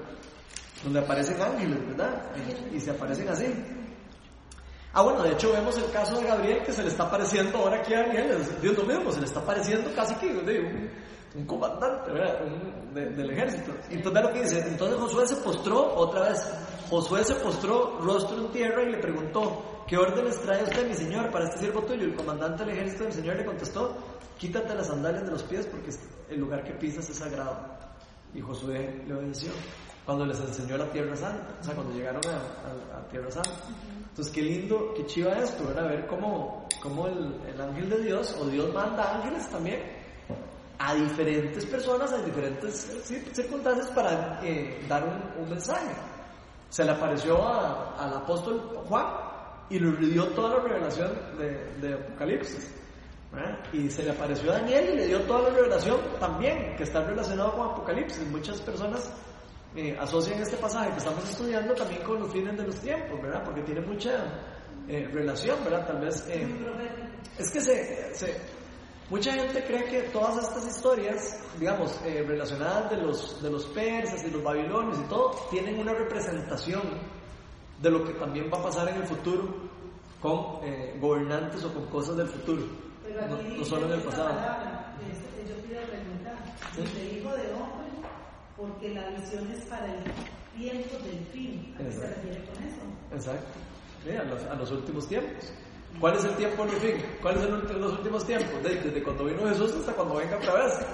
[0.85, 2.31] donde aparecen ángeles, ¿verdad?
[2.73, 3.47] Y, se aparecen así.
[4.93, 7.81] Ah, bueno, de hecho vemos el caso de Gabriel que se le está apareciendo ahora
[7.81, 12.11] aquí a Daniel, Dios lo mismo, se le está apareciendo casi que un, comandante.
[12.13, 13.73] Un, de, del ejército.
[13.91, 16.51] Entonces lo que dice, entonces Josué se postró otra vez,
[16.89, 21.31] Josué se postró rostro en tierra y le preguntó, ¿qué órdenes trae usted, mi señor,
[21.31, 22.05] para este siervo tuyo?
[22.05, 23.97] El comandante del ejército del señor le contestó,
[24.39, 25.91] quítate las sandalias de los pies porque
[26.31, 27.57] el lugar que pisas es sagrado.
[28.35, 29.51] Y Josué le obedeció
[30.05, 33.51] cuando les enseñó la tierra santa, o sea, cuando llegaron a, a, a tierra santa.
[34.09, 35.89] Entonces, qué lindo, qué chiva esto, ¿verdad?
[35.89, 39.83] Ver cómo, cómo el, el ángel de Dios, o Dios manda ángeles también,
[40.79, 45.93] a diferentes personas, a diferentes circunstancias para eh, dar un, un, mensaje.
[46.69, 49.07] Se le apareció a, al apóstol Juan
[49.71, 52.75] y le dio toda la revelación de, de Apocalipsis.
[53.33, 53.59] ¿verdad?
[53.73, 57.03] Y se le apareció a Daniel y le dio toda la revelación también, que está
[57.03, 58.27] relacionado con Apocalipsis.
[58.29, 59.13] Muchas personas
[59.75, 63.45] eh, asocian este pasaje que estamos estudiando también con los fines de los tiempos, ¿verdad?
[63.45, 64.25] Porque tiene mucha
[64.89, 65.87] eh, relación, ¿verdad?
[65.87, 66.27] Tal vez...
[66.29, 66.49] Eh,
[67.39, 68.41] es que se, se,
[69.11, 74.25] mucha gente cree que todas estas historias, digamos, eh, relacionadas de los, de los persas
[74.25, 76.83] y los babilonios y todo, tienen una representación
[77.81, 79.55] de lo que también va a pasar en el futuro
[80.21, 82.63] con eh, gobernantes o con cosas del futuro,
[83.29, 84.29] no, no, solo en el pasado.
[84.31, 84.97] Palabra,
[85.47, 86.37] yo quiero preguntar,
[86.75, 86.83] ¿Sí?
[86.83, 87.87] ¿de hijo de hombre?
[88.57, 90.03] Porque la visión es para el
[90.57, 91.75] tiempo del fin.
[91.79, 92.81] ¿A qué se refiere con eso?
[93.13, 93.59] Exacto.
[94.07, 95.53] A, los, a los últimos tiempos.
[96.01, 97.05] ¿Cuál es el tiempo del fin?
[97.23, 98.63] ¿Cuáles son los últimos tiempos?
[98.63, 100.87] Desde cuando vino Jesús hasta cuando venga otra vez.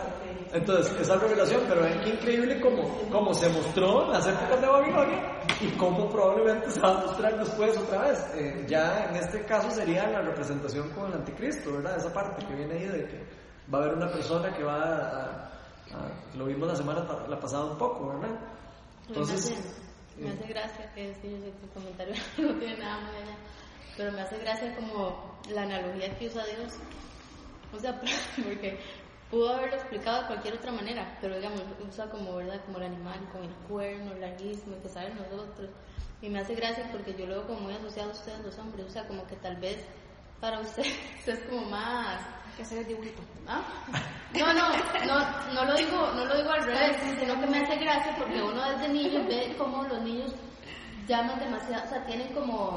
[0.53, 5.41] Entonces, esa revelación, pero qué increíble como, como se mostró en las épocas de Babilonia
[5.63, 8.19] y cómo probablemente se va a mostrar después otra vez.
[8.35, 11.97] Eh, ya en este caso sería la representación con el anticristo, ¿verdad?
[11.97, 13.25] Esa parte que viene ahí de que
[13.73, 15.47] va a haber una persona que va a...
[15.47, 15.49] a-
[16.37, 18.39] lo vimos la semana la pasada un poco, ¿verdad?
[19.09, 19.51] Entonces...
[19.51, 23.37] me, hace, me hace gracia que es el comentario no tiene nada muy allá,
[23.97, 26.75] pero me hace gracia como la analogía que usa Dios.
[27.75, 28.01] O sea,
[28.45, 28.79] porque
[29.31, 32.61] pudo haberlo explicado de cualquier otra manera, pero digamos, usa como, ¿verdad?
[32.67, 35.71] Como el animal con el cuerno larguísimo que salen nosotros.
[36.21, 38.87] Y me hace gracia porque yo lo veo como muy asociado a ustedes los hombres,
[38.87, 39.85] o sea, como que tal vez
[40.41, 40.95] para ustedes
[41.27, 42.21] es como más...
[42.57, 43.23] Que hacer el dibujito.
[43.49, 43.63] ¿Ah?
[44.35, 44.69] No, no,
[45.07, 48.43] no, no lo digo, no lo digo al revés, sino que me hace gracia porque
[48.43, 50.35] uno desde niño ve como los niños
[51.07, 52.77] llaman demasiado, o sea, tienen como,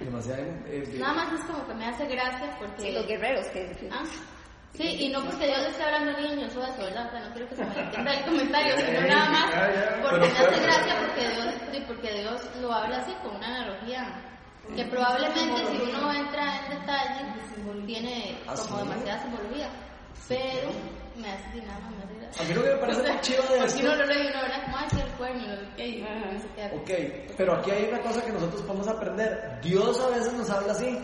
[0.00, 0.42] Demasiado...
[0.66, 2.82] eh, nada más es como que me hace gracia porque...
[2.82, 3.88] Sí, los guerreros que...
[3.92, 4.04] Ah,
[4.74, 7.06] Sí, y no porque Dios le esté hablando a niños o eso, ¿verdad?
[7.06, 9.54] O sea, no quiero que se me entienda el comentario, sino nada más
[10.02, 14.22] porque me hace gracia porque Dios, porque Dios lo habla así, con una analogía.
[14.74, 17.24] Que probablemente si uno entra en detalle,
[17.86, 18.88] tiene ¿Ah, como sí?
[18.88, 19.70] demasiada simbología.
[20.28, 20.70] Pero
[21.16, 22.44] me hace nada más, me hace gracia.
[22.44, 24.42] A mí lo que me parece muy chido de esto- uno lo lee y uno,
[24.42, 24.64] ¿verdad?
[24.64, 26.90] Como, ay, sí, el cuerno, no Ok,
[27.36, 29.58] pero aquí hay una cosa que nosotros podemos aprender.
[29.62, 30.98] Dios a veces nos habla así.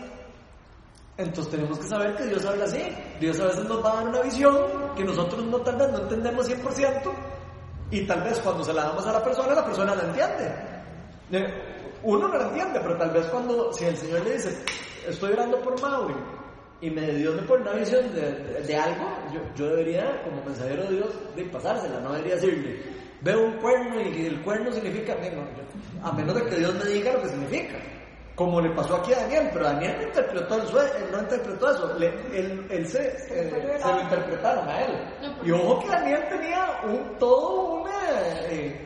[1.17, 2.83] Entonces tenemos que saber que Dios habla así.
[3.19, 4.55] Dios a veces nos va a dar una visión
[4.95, 7.11] que nosotros no, tal vez no entendemos 100%
[7.91, 10.55] y tal vez cuando se la damos a la persona, la persona la entiende.
[11.31, 11.69] Eh,
[12.05, 14.57] Uno no la entiende, pero tal vez cuando, si el Señor le dice,
[15.07, 16.15] estoy orando por Mauri
[16.83, 20.95] y me, Dios me pone una visión de, algo, yo, yo debería, como mensajero de
[20.97, 22.81] Dios, de pasársela, no debería decirle,
[23.21, 26.91] veo un cuerno y el cuerno significa, no, yo- a menos de que Dios me
[26.91, 27.75] diga lo que significa.
[28.35, 31.71] Como le pasó aquí a Daniel, pero Daniel no interpretó, el sue- él no interpretó
[31.71, 32.07] eso, le-
[32.37, 34.91] él, él se, eh, se lo interpretaron a él.
[35.45, 37.91] Y ojo que Daniel tenía un, todo una,
[38.49, 38.85] eh,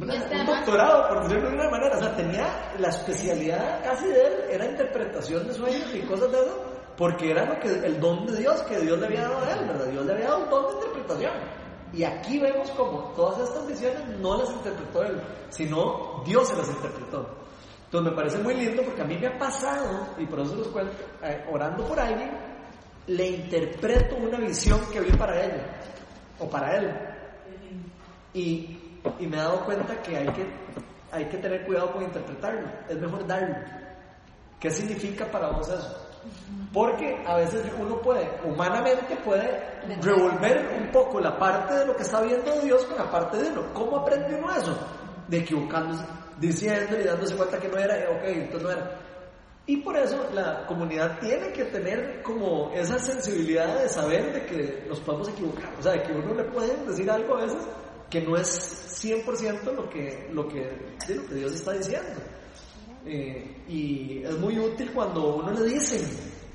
[0.00, 2.46] una- un doctorado, por decirlo de una manera, o sea, tenía
[2.78, 7.44] la especialidad casi de él, era interpretación de sueños y cosas de eso, porque era
[7.44, 9.86] lo que, el don de Dios que Dios le había dado a él, ¿verdad?
[9.86, 11.32] Dios le había dado un don de interpretación.
[11.92, 16.68] Y aquí vemos como todas estas visiones no las interpretó él, sino Dios se las
[16.68, 17.28] interpretó.
[17.84, 20.68] Entonces me parece muy lindo porque a mí me ha pasado, y por eso los
[20.68, 20.92] cuento,
[21.22, 22.30] eh, orando por alguien,
[23.06, 25.80] le interpreto una visión que vi para ella,
[26.40, 26.92] o para él.
[28.32, 30.46] Y, y me he dado cuenta que hay, que
[31.12, 33.54] hay que tener cuidado con interpretarlo, es mejor darlo.
[34.58, 36.03] ¿Qué significa para vos eso?
[36.72, 39.48] Porque a veces uno puede, humanamente puede
[40.02, 43.50] revolver un poco la parte de lo que está viendo Dios con la parte de
[43.50, 43.72] uno.
[43.72, 44.76] ¿Cómo aprende uno eso?
[45.28, 46.04] De equivocándose,
[46.40, 49.00] diciendo y dándose cuenta que no era, eh, ok, entonces no era.
[49.66, 54.84] Y por eso la comunidad tiene que tener como esa sensibilidad de saber de que
[54.88, 55.72] nos podemos equivocar.
[55.78, 57.62] O sea, de que uno le puede decir algo a veces
[58.10, 60.60] que no es 100% lo que, lo que,
[61.08, 62.20] de lo que Dios está diciendo.
[63.06, 66.00] Eh, y es muy útil cuando uno le dicen,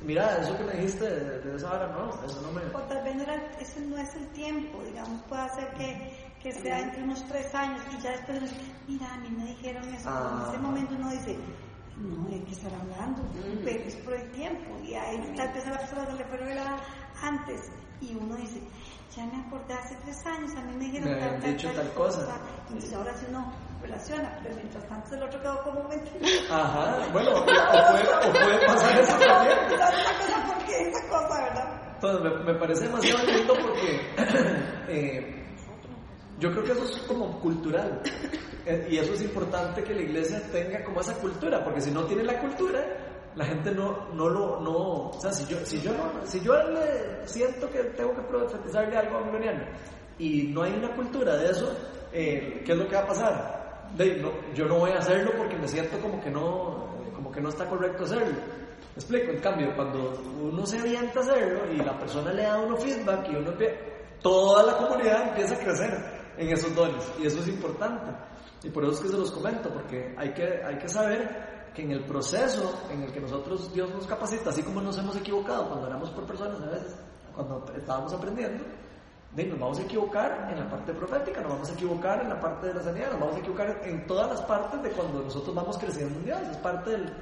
[0.04, 2.62] mira, eso que me dijiste de, de esa hora, no, eso no me...
[2.76, 6.52] O tal vez no era, ese no es el tiempo, digamos, puede ser que, que
[6.52, 8.42] sea entre unos tres años y ya después
[8.88, 10.42] mira, a mí me dijeron eso, Ah.
[10.46, 11.38] en ese momento uno dice,
[11.98, 13.22] no, hay que estar hablando,
[13.64, 16.40] pero es por el tiempo, y ahí tal vez a la persona se le fue
[17.22, 17.62] antes,
[18.02, 18.62] y uno dice,
[19.16, 22.40] ya me acordé hace tres años, a mí me dijeron Me dicho tal cosa.
[22.68, 23.52] entonces ahora sí uno
[23.82, 26.28] relaciona, pero mientras tanto el otro quedó como mentira.
[26.52, 29.58] Ajá, bueno, o puede, o puede pasar eso también.
[29.78, 30.54] ¿Sabes una cosa?
[30.54, 31.82] ¿Por qué esa cosa, verdad?
[31.96, 34.02] Entonces me, me parece demasiado lindo porque
[34.88, 35.46] eh,
[36.40, 38.02] yo creo que eso es como cultural.
[38.66, 42.04] Eh, y eso es importante que la iglesia tenga como esa cultura, porque si no
[42.06, 42.80] tiene la cultura,
[43.36, 46.54] la gente no, no lo, no, o sea, si yo, si yo, no- si yo
[46.70, 49.40] le siento que tengo que profetizarle algo a un
[50.20, 51.74] y no hay una cultura de eso,
[52.12, 53.59] eh, ¿qué es lo que va a pasar?
[53.96, 57.42] De- no, yo no voy a hacerlo porque me siento como que no, como que
[57.42, 58.36] no está correcto hacerlo.
[58.36, 59.32] ¿Me explico?
[59.32, 63.30] En cambio, cuando uno se avienta a hacerlo y la persona le da uno feedback
[63.30, 63.52] y uno
[64.22, 68.12] toda la comunidad empieza a crecer en esos dones y eso es importante.
[68.64, 71.84] Y por eso es que se los comento, porque hay que, hay que saber que
[71.84, 75.68] en el proceso en el que nosotros, Dios nos capacita, así como nos hemos equivocado
[75.70, 76.96] cuando éramos por personas a veces,
[77.34, 78.66] cuando estábamos aprendiendo,
[79.36, 82.40] de, nos vamos a equivocar en la parte profética, nos vamos a equivocar en la
[82.40, 85.54] parte de la sanidad, nos vamos a equivocar en todas las partes de cuando nosotros
[85.56, 87.14] vamos creciendo en Dios, es parte del,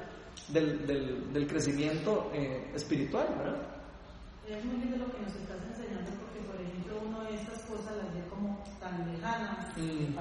[0.49, 3.61] del, del, del crecimiento eh, espiritual, ¿verdad?
[4.47, 7.97] Es muy lindo lo que nos estás enseñando porque, por ejemplo, uno de estas cosas
[7.97, 10.15] las ve como tan lejanas, Mm.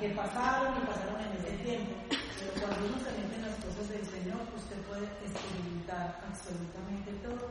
[0.00, 1.94] que pasaron y pasaron en ese tiempo.
[2.10, 7.48] Pero cuando uno se mete en las cosas del Señor, usted puede experimentar absolutamente todo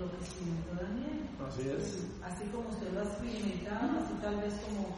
[0.00, 1.20] lo que experimentó Daniel.
[1.44, 1.84] Así es.
[2.24, 4.96] Así como usted lo ha experimentado, así tal vez como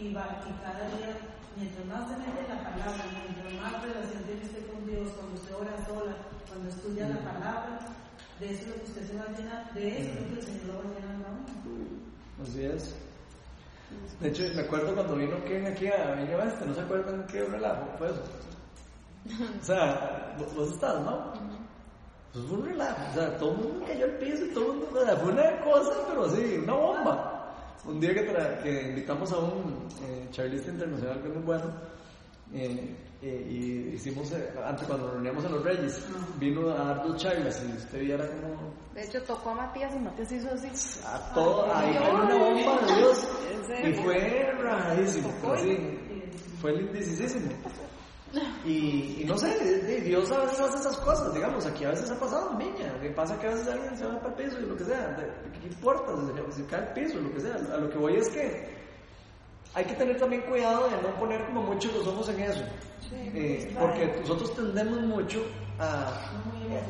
[0.00, 1.12] iba y cada día,
[1.56, 5.54] mientras más se mete la palabra, mientras más relación tiene usted con Dios, cuando usted
[5.54, 6.14] ora sola,
[6.48, 7.78] cuando estudia la palabra,
[8.40, 10.40] de eso es lo que usted se va a llenar, de eso es lo que
[10.40, 11.44] el Señor lo va a llenar a uno.
[12.42, 12.96] Así es.
[14.20, 17.44] De hecho, me acuerdo cuando vino Ken aquí a Viña Oeste, ¿no se acuerdan qué
[17.44, 18.22] relajo fue eso?
[19.60, 21.32] O sea, vos, vos estás, ¿no?
[22.34, 24.78] Pues fue un relajo, o sea, todo el mundo cayó al piso y todo el
[24.80, 27.30] mundo, o sea, fue una cosa, pero sí, una bomba.
[27.86, 31.64] Un día que, que invitamos a un eh, charlista internacional que es muy bueno,
[32.52, 36.04] eh, eh, y hicimos, eh, antes cuando nos reuníamos en los Reyes,
[36.40, 39.98] vino a dar dos charlas y usted viera como De hecho, tocó a Matías y
[40.00, 41.00] Matías hizo así.
[41.06, 43.28] a todo, ahí Ay, cayó una bomba de Dios
[43.68, 45.28] ¿En y fue rajadísimo,
[46.60, 47.50] fue lindísimo.
[48.64, 52.18] Y, y no sé, Dios a veces hace esas cosas, digamos, aquí a veces ha
[52.18, 54.66] pasado en Viña, que pasa que a veces alguien se va para el piso y
[54.66, 55.16] lo que sea,
[55.60, 56.12] ¿qué importa?
[56.16, 57.54] Se, se cae al piso, lo que sea.
[57.72, 58.74] A lo que voy es que
[59.74, 62.64] hay que tener también cuidado de no poner como mucho los ojos en eso.
[63.12, 65.44] Eh, porque nosotros tendemos mucho
[65.78, 66.32] a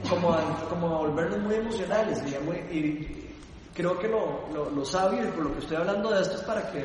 [0.08, 2.22] como a, como a volvernos muy emocionales
[2.70, 3.30] y
[3.74, 6.42] creo que lo, lo, lo sabio y por lo que estoy hablando de esto es
[6.42, 6.84] para que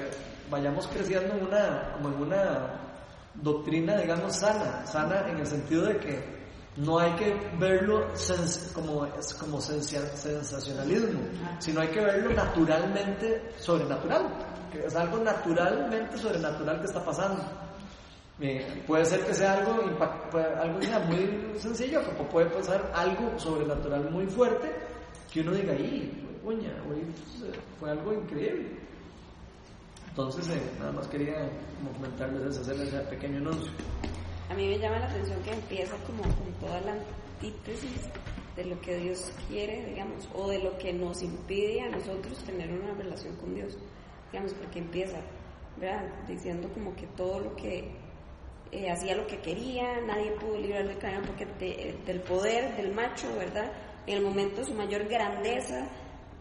[0.50, 2.89] vayamos creciendo en una, como en una
[3.36, 6.40] doctrina, digamos, sana, sana en el sentido de que
[6.78, 9.08] no hay que verlo sens- como,
[9.40, 11.20] como sensacionalismo,
[11.60, 14.28] sino hay que verlo naturalmente sobrenatural,
[14.72, 17.42] que es algo naturalmente sobrenatural que está pasando.
[18.42, 19.74] Eh, puede ser que sea algo,
[20.62, 24.74] algo muy sencillo, como puede pasar algo sobrenatural muy fuerte
[25.32, 27.04] que uno diga, ¡y, uña, hoy
[27.80, 28.80] fue algo increíble!
[30.10, 31.50] Entonces, eh, nada más quería
[31.94, 33.72] comentarles eso, hacerles ese pequeño anuncio.
[34.50, 38.10] A mí me llama la atención que empieza como con toda la antítesis
[38.56, 42.70] de lo que Dios quiere, digamos, o de lo que nos impide a nosotros tener
[42.72, 43.78] una relación con Dios,
[44.32, 45.20] digamos, porque empieza,
[45.78, 46.04] ¿verdad?
[46.28, 47.92] Diciendo como que todo lo que
[48.72, 51.46] eh, hacía lo que quería, nadie pudo librarle del cadena porque
[52.06, 53.72] del poder del macho, ¿verdad?
[54.06, 55.88] En el momento de su mayor grandeza,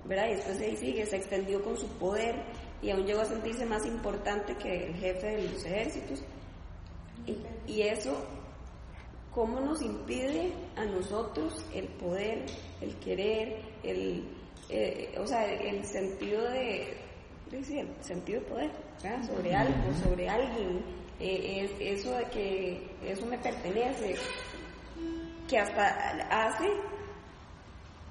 [0.05, 0.29] ¿verdad?
[0.29, 2.35] Y después de ahí sigue, se extendió con su poder
[2.83, 6.23] y aún llegó a sentirse más importante que el jefe de los ejércitos.
[7.27, 7.37] Y,
[7.73, 8.15] y eso,
[9.33, 12.47] ¿cómo nos impide a nosotros el poder,
[12.81, 14.25] el querer, el,
[14.69, 16.95] eh, o sea, el sentido de,
[17.51, 18.71] de- sí, el sentido de poder,
[19.03, 19.27] ¿verdad?
[19.27, 20.83] sobre algo, sobre alguien,
[21.21, 24.15] eh, es, eso de que eso me pertenece,
[25.49, 25.89] que hasta
[26.47, 26.69] hace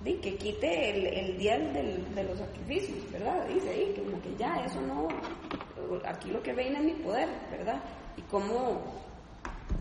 [0.04, 3.46] que quite el, el día del- de los sacrificios, ¿verdad?
[3.48, 5.08] Dice ahí, como que ya, eso no,
[6.06, 7.82] aquí lo que reina es mi poder, ¿verdad?
[8.16, 8.82] Y cómo,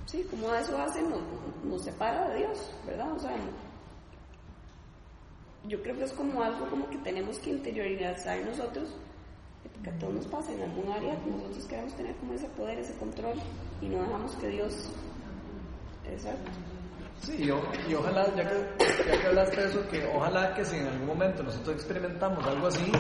[0.07, 1.21] sí, cómo eso hace, nos,
[1.65, 3.13] nos separa de Dios, ¿verdad?
[3.13, 3.37] O sea,
[5.69, 8.95] yo creo que es como algo como que tenemos que interiorizar nosotros,
[9.75, 12.95] porque a todos nos pasa en algún área, nosotros queremos tener como ese poder, ese
[12.99, 13.35] control,
[13.83, 14.91] y no dejamos que Dios,
[16.11, 16.51] exacto.
[17.23, 20.87] Sí, y, ojalá, ya que, ya que hablaste de eso, que ojalá que si en
[20.87, 22.93] algún momento nosotros experimentamos algo así,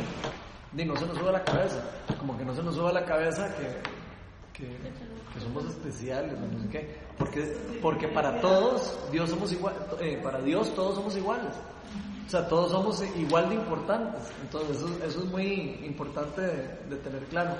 [0.73, 1.83] ni no se nos suba la cabeza,
[2.19, 3.55] como que no se nos suba la cabeza
[4.53, 10.19] que, que, somos especiales, no sé qué, porque, porque para todos, Dios somos igual, eh,
[10.23, 11.55] para Dios todos somos iguales,
[12.27, 16.57] o sea, todos somos igual de importantes, entonces eso, eso es muy importante de,
[16.89, 17.55] de tener claro.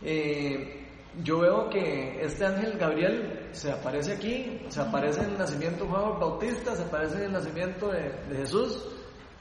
[0.00, 0.83] Eh,
[1.22, 5.90] yo veo que este ángel Gabriel se aparece aquí, se aparece en el nacimiento de
[5.90, 8.78] Juan Bautista, se aparece en el nacimiento de, de Jesús.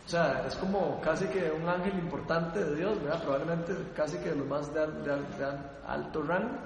[0.05, 3.21] O sea, es como casi que un ángel importante de Dios, ¿verdad?
[3.24, 5.03] Probablemente casi que de los más de, de
[5.38, 6.57] de al- alto rango.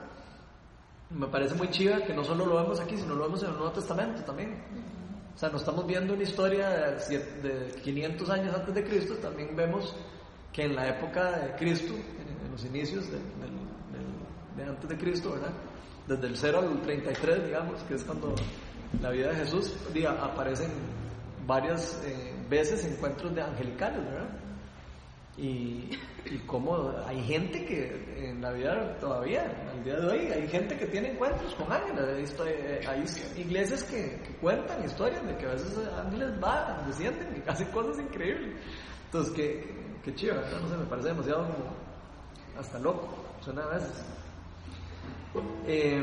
[1.11, 3.55] Me parece muy chiva que no solo lo vemos aquí, sino lo vemos en el
[3.55, 4.61] Nuevo Testamento también.
[5.33, 9.13] O sea, no estamos viendo una historia de, siete- de 500 años antes de Cristo,
[9.21, 9.95] también vemos
[10.51, 13.56] que en la época de Cristo, en, los inicios de, del- del-
[14.57, 15.53] de antes de Cristo, ¿verdad?
[16.07, 18.35] Desde el 0 al 33, digamos, que es cuando
[19.01, 20.71] la vida de Jesús, diga, aparecen
[21.45, 24.29] varias eh, veces encuentros de angelicales, ¿verdad?
[25.37, 25.91] Y,
[26.25, 30.75] y como hay gente que en la vida todavía, al día de hoy, hay gente
[30.75, 32.35] que tiene encuentros con ángeles.
[32.43, 33.05] Eh, hay
[33.39, 37.99] iglesias que, que cuentan historias de que a veces ángeles van, descienden y hacen cosas
[37.99, 38.59] increíbles.
[39.05, 40.59] Entonces, qué, qué chido, ¿verdad?
[40.59, 41.87] No sé, me parece demasiado como
[42.59, 43.09] hasta loco,
[43.41, 44.05] suena a veces.
[45.65, 46.01] Eh,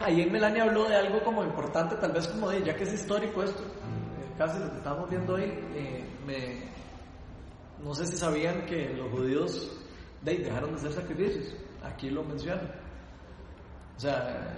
[0.00, 3.42] ayer Melania habló de algo como importante, tal vez como de, ya que es histórico
[3.42, 3.62] esto,
[4.38, 5.44] casi lo que estamos viendo hoy,
[5.74, 6.60] eh, me,
[7.82, 9.72] no sé si sabían que los judíos
[10.22, 12.70] de dejaron de hacer sacrificios, aquí lo mencionan.
[13.96, 14.52] O sea,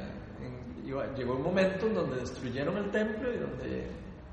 [1.17, 3.91] llegó un momento en donde destruyeron el templo y donde,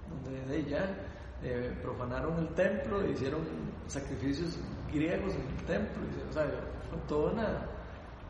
[0.10, 0.96] donde de ya
[1.44, 3.42] eh, profanaron el templo, hicieron
[3.88, 4.58] sacrificios
[4.92, 6.46] griegos en el templo, o sea,
[6.90, 7.70] fue toda una...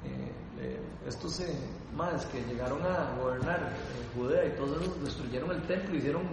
[0.06, 0.32] eh,
[0.62, 1.54] eh, estos eh,
[1.96, 6.24] más que llegaron a gobernar eh, Judea y todos esos destruyeron el templo, hicieron,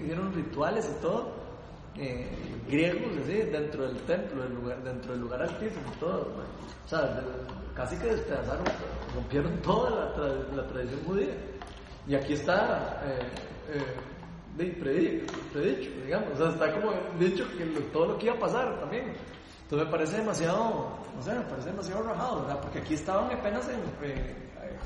[0.00, 1.32] hicieron rituales y todo,
[2.68, 4.42] griegos así, dentro del templo,
[4.84, 6.32] dentro del lugar altísimo, todo,
[6.84, 7.22] o sea,
[7.74, 8.64] casi que despedazaron,
[9.14, 11.34] rompieron toda la, tra- tradición judía.
[12.06, 13.00] Y aquí está
[15.52, 19.12] predicho, digamos, o sea, está como dicho que todo lo que iba a pasar también.
[19.74, 22.60] Entonces me parece demasiado, no sé, me parece demasiado rajado, ¿verdad?
[22.60, 24.36] Porque aquí estaban apenas en, eh,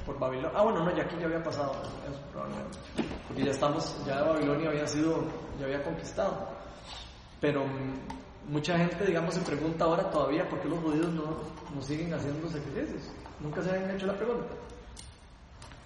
[0.06, 0.50] por Babilonia.
[0.58, 1.72] Ah, bueno, no, ya aquí ya había pasado
[2.08, 2.78] eso, probablemente.
[3.26, 5.24] Porque ya estamos, ya Babilonia había sido,
[5.60, 6.48] ya había conquistado.
[7.38, 7.66] Pero
[8.48, 11.36] mucha gente, digamos, se pregunta ahora todavía por qué los judíos no,
[11.74, 13.12] no siguen haciendo sacrificios.
[13.40, 14.54] Nunca se han hecho la pregunta.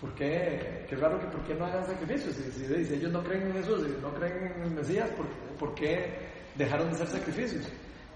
[0.00, 0.86] ¿Por qué?
[0.88, 2.36] Qué raro que por qué no hagan sacrificios.
[2.36, 5.26] Si, si- si ellos no creen en Jesús, si no creen en el Mesías, ¿por,
[5.58, 7.64] por qué dejaron de hacer sacrificios?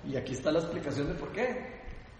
[0.09, 1.75] Y aquí está la explicación de por qué.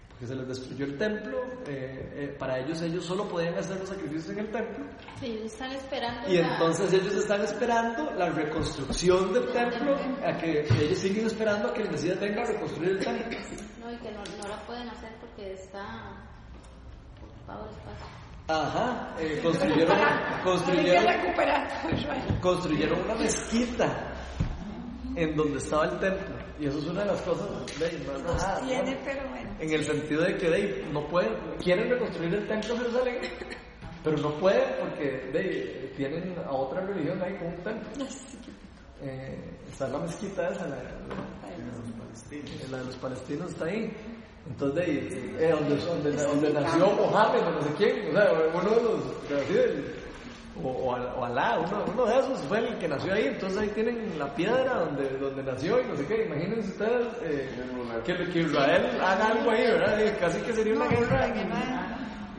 [0.09, 1.43] Porque se les destruyó el templo.
[1.67, 4.85] eh, eh, para ellos, ellos solo podían hacer los sacrificios en el templo.
[5.19, 6.27] Sí, ellos están esperando.
[6.29, 11.69] Y la- entonces ellos están esperando la reconstrucción del templo, a que, ellos siguen esperando
[11.69, 13.37] a que el Mesías venga a reconstruir el templo.
[13.81, 16.25] No, y que no, no la pueden hacer porque está
[17.21, 18.05] ocupado el espacio.
[18.49, 19.97] Ajá, eh, construyeron,
[20.43, 21.05] construyeron,
[22.41, 24.13] construyeron una mezquita
[25.15, 26.36] en donde estaba el templo.
[26.59, 27.47] Y eso es una de las cosas
[27.79, 28.67] de, más rajadas, ¿no?
[28.67, 29.49] Tiene, pero bueno.
[29.59, 31.33] En el sentido de que de, no pueden,
[31.63, 33.15] quieren reconstruir el templo de Jerusalén,
[34.03, 35.03] pero no pueden porque
[35.33, 38.05] de, tienen a otra religión ahí con un templo.
[39.01, 39.37] Eh,
[39.69, 41.37] está la mezquita esa, la, la-
[42.71, 43.93] la de los palestinos está ahí.
[44.47, 48.31] Entonces, de, ahí, eh, donde, donde, donde nació Mohammed, o no sé quién, o sea,
[48.53, 49.93] uno de los, de
[50.63, 53.69] o, o, o Alá, uno, uno de esos fue el que nació ahí, entonces ahí
[53.69, 57.49] tienen la piedra donde, donde nació y no sé qué, imagínense ustedes eh,
[58.05, 60.17] que, que Israel haga algo ahí, ¿verdad?
[60.19, 61.27] Casi que sería una guerra.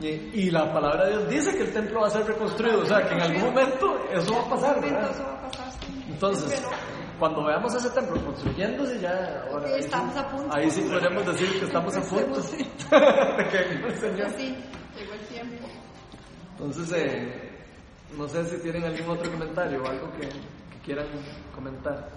[0.01, 2.85] Y, y la palabra de Dios dice que el templo va a ser reconstruido, o
[2.85, 5.11] sea, que en algún momento eso va a pasar, ¿verdad?
[6.07, 6.63] Entonces,
[7.19, 9.43] cuando veamos ese templo construyéndose, ya.
[9.51, 10.55] ahora, ahí sí- Estamos a punto.
[10.55, 12.57] Ahí sí podemos decir que estamos a punto de
[13.51, 14.29] que el Señor.
[14.37, 14.55] Sí,
[14.97, 15.67] llegó el tiempo.
[16.51, 17.48] Entonces, eh,
[18.17, 20.29] no sé si tienen algún otro comentario o algo que,
[20.83, 21.05] quieran
[21.53, 22.09] comentar.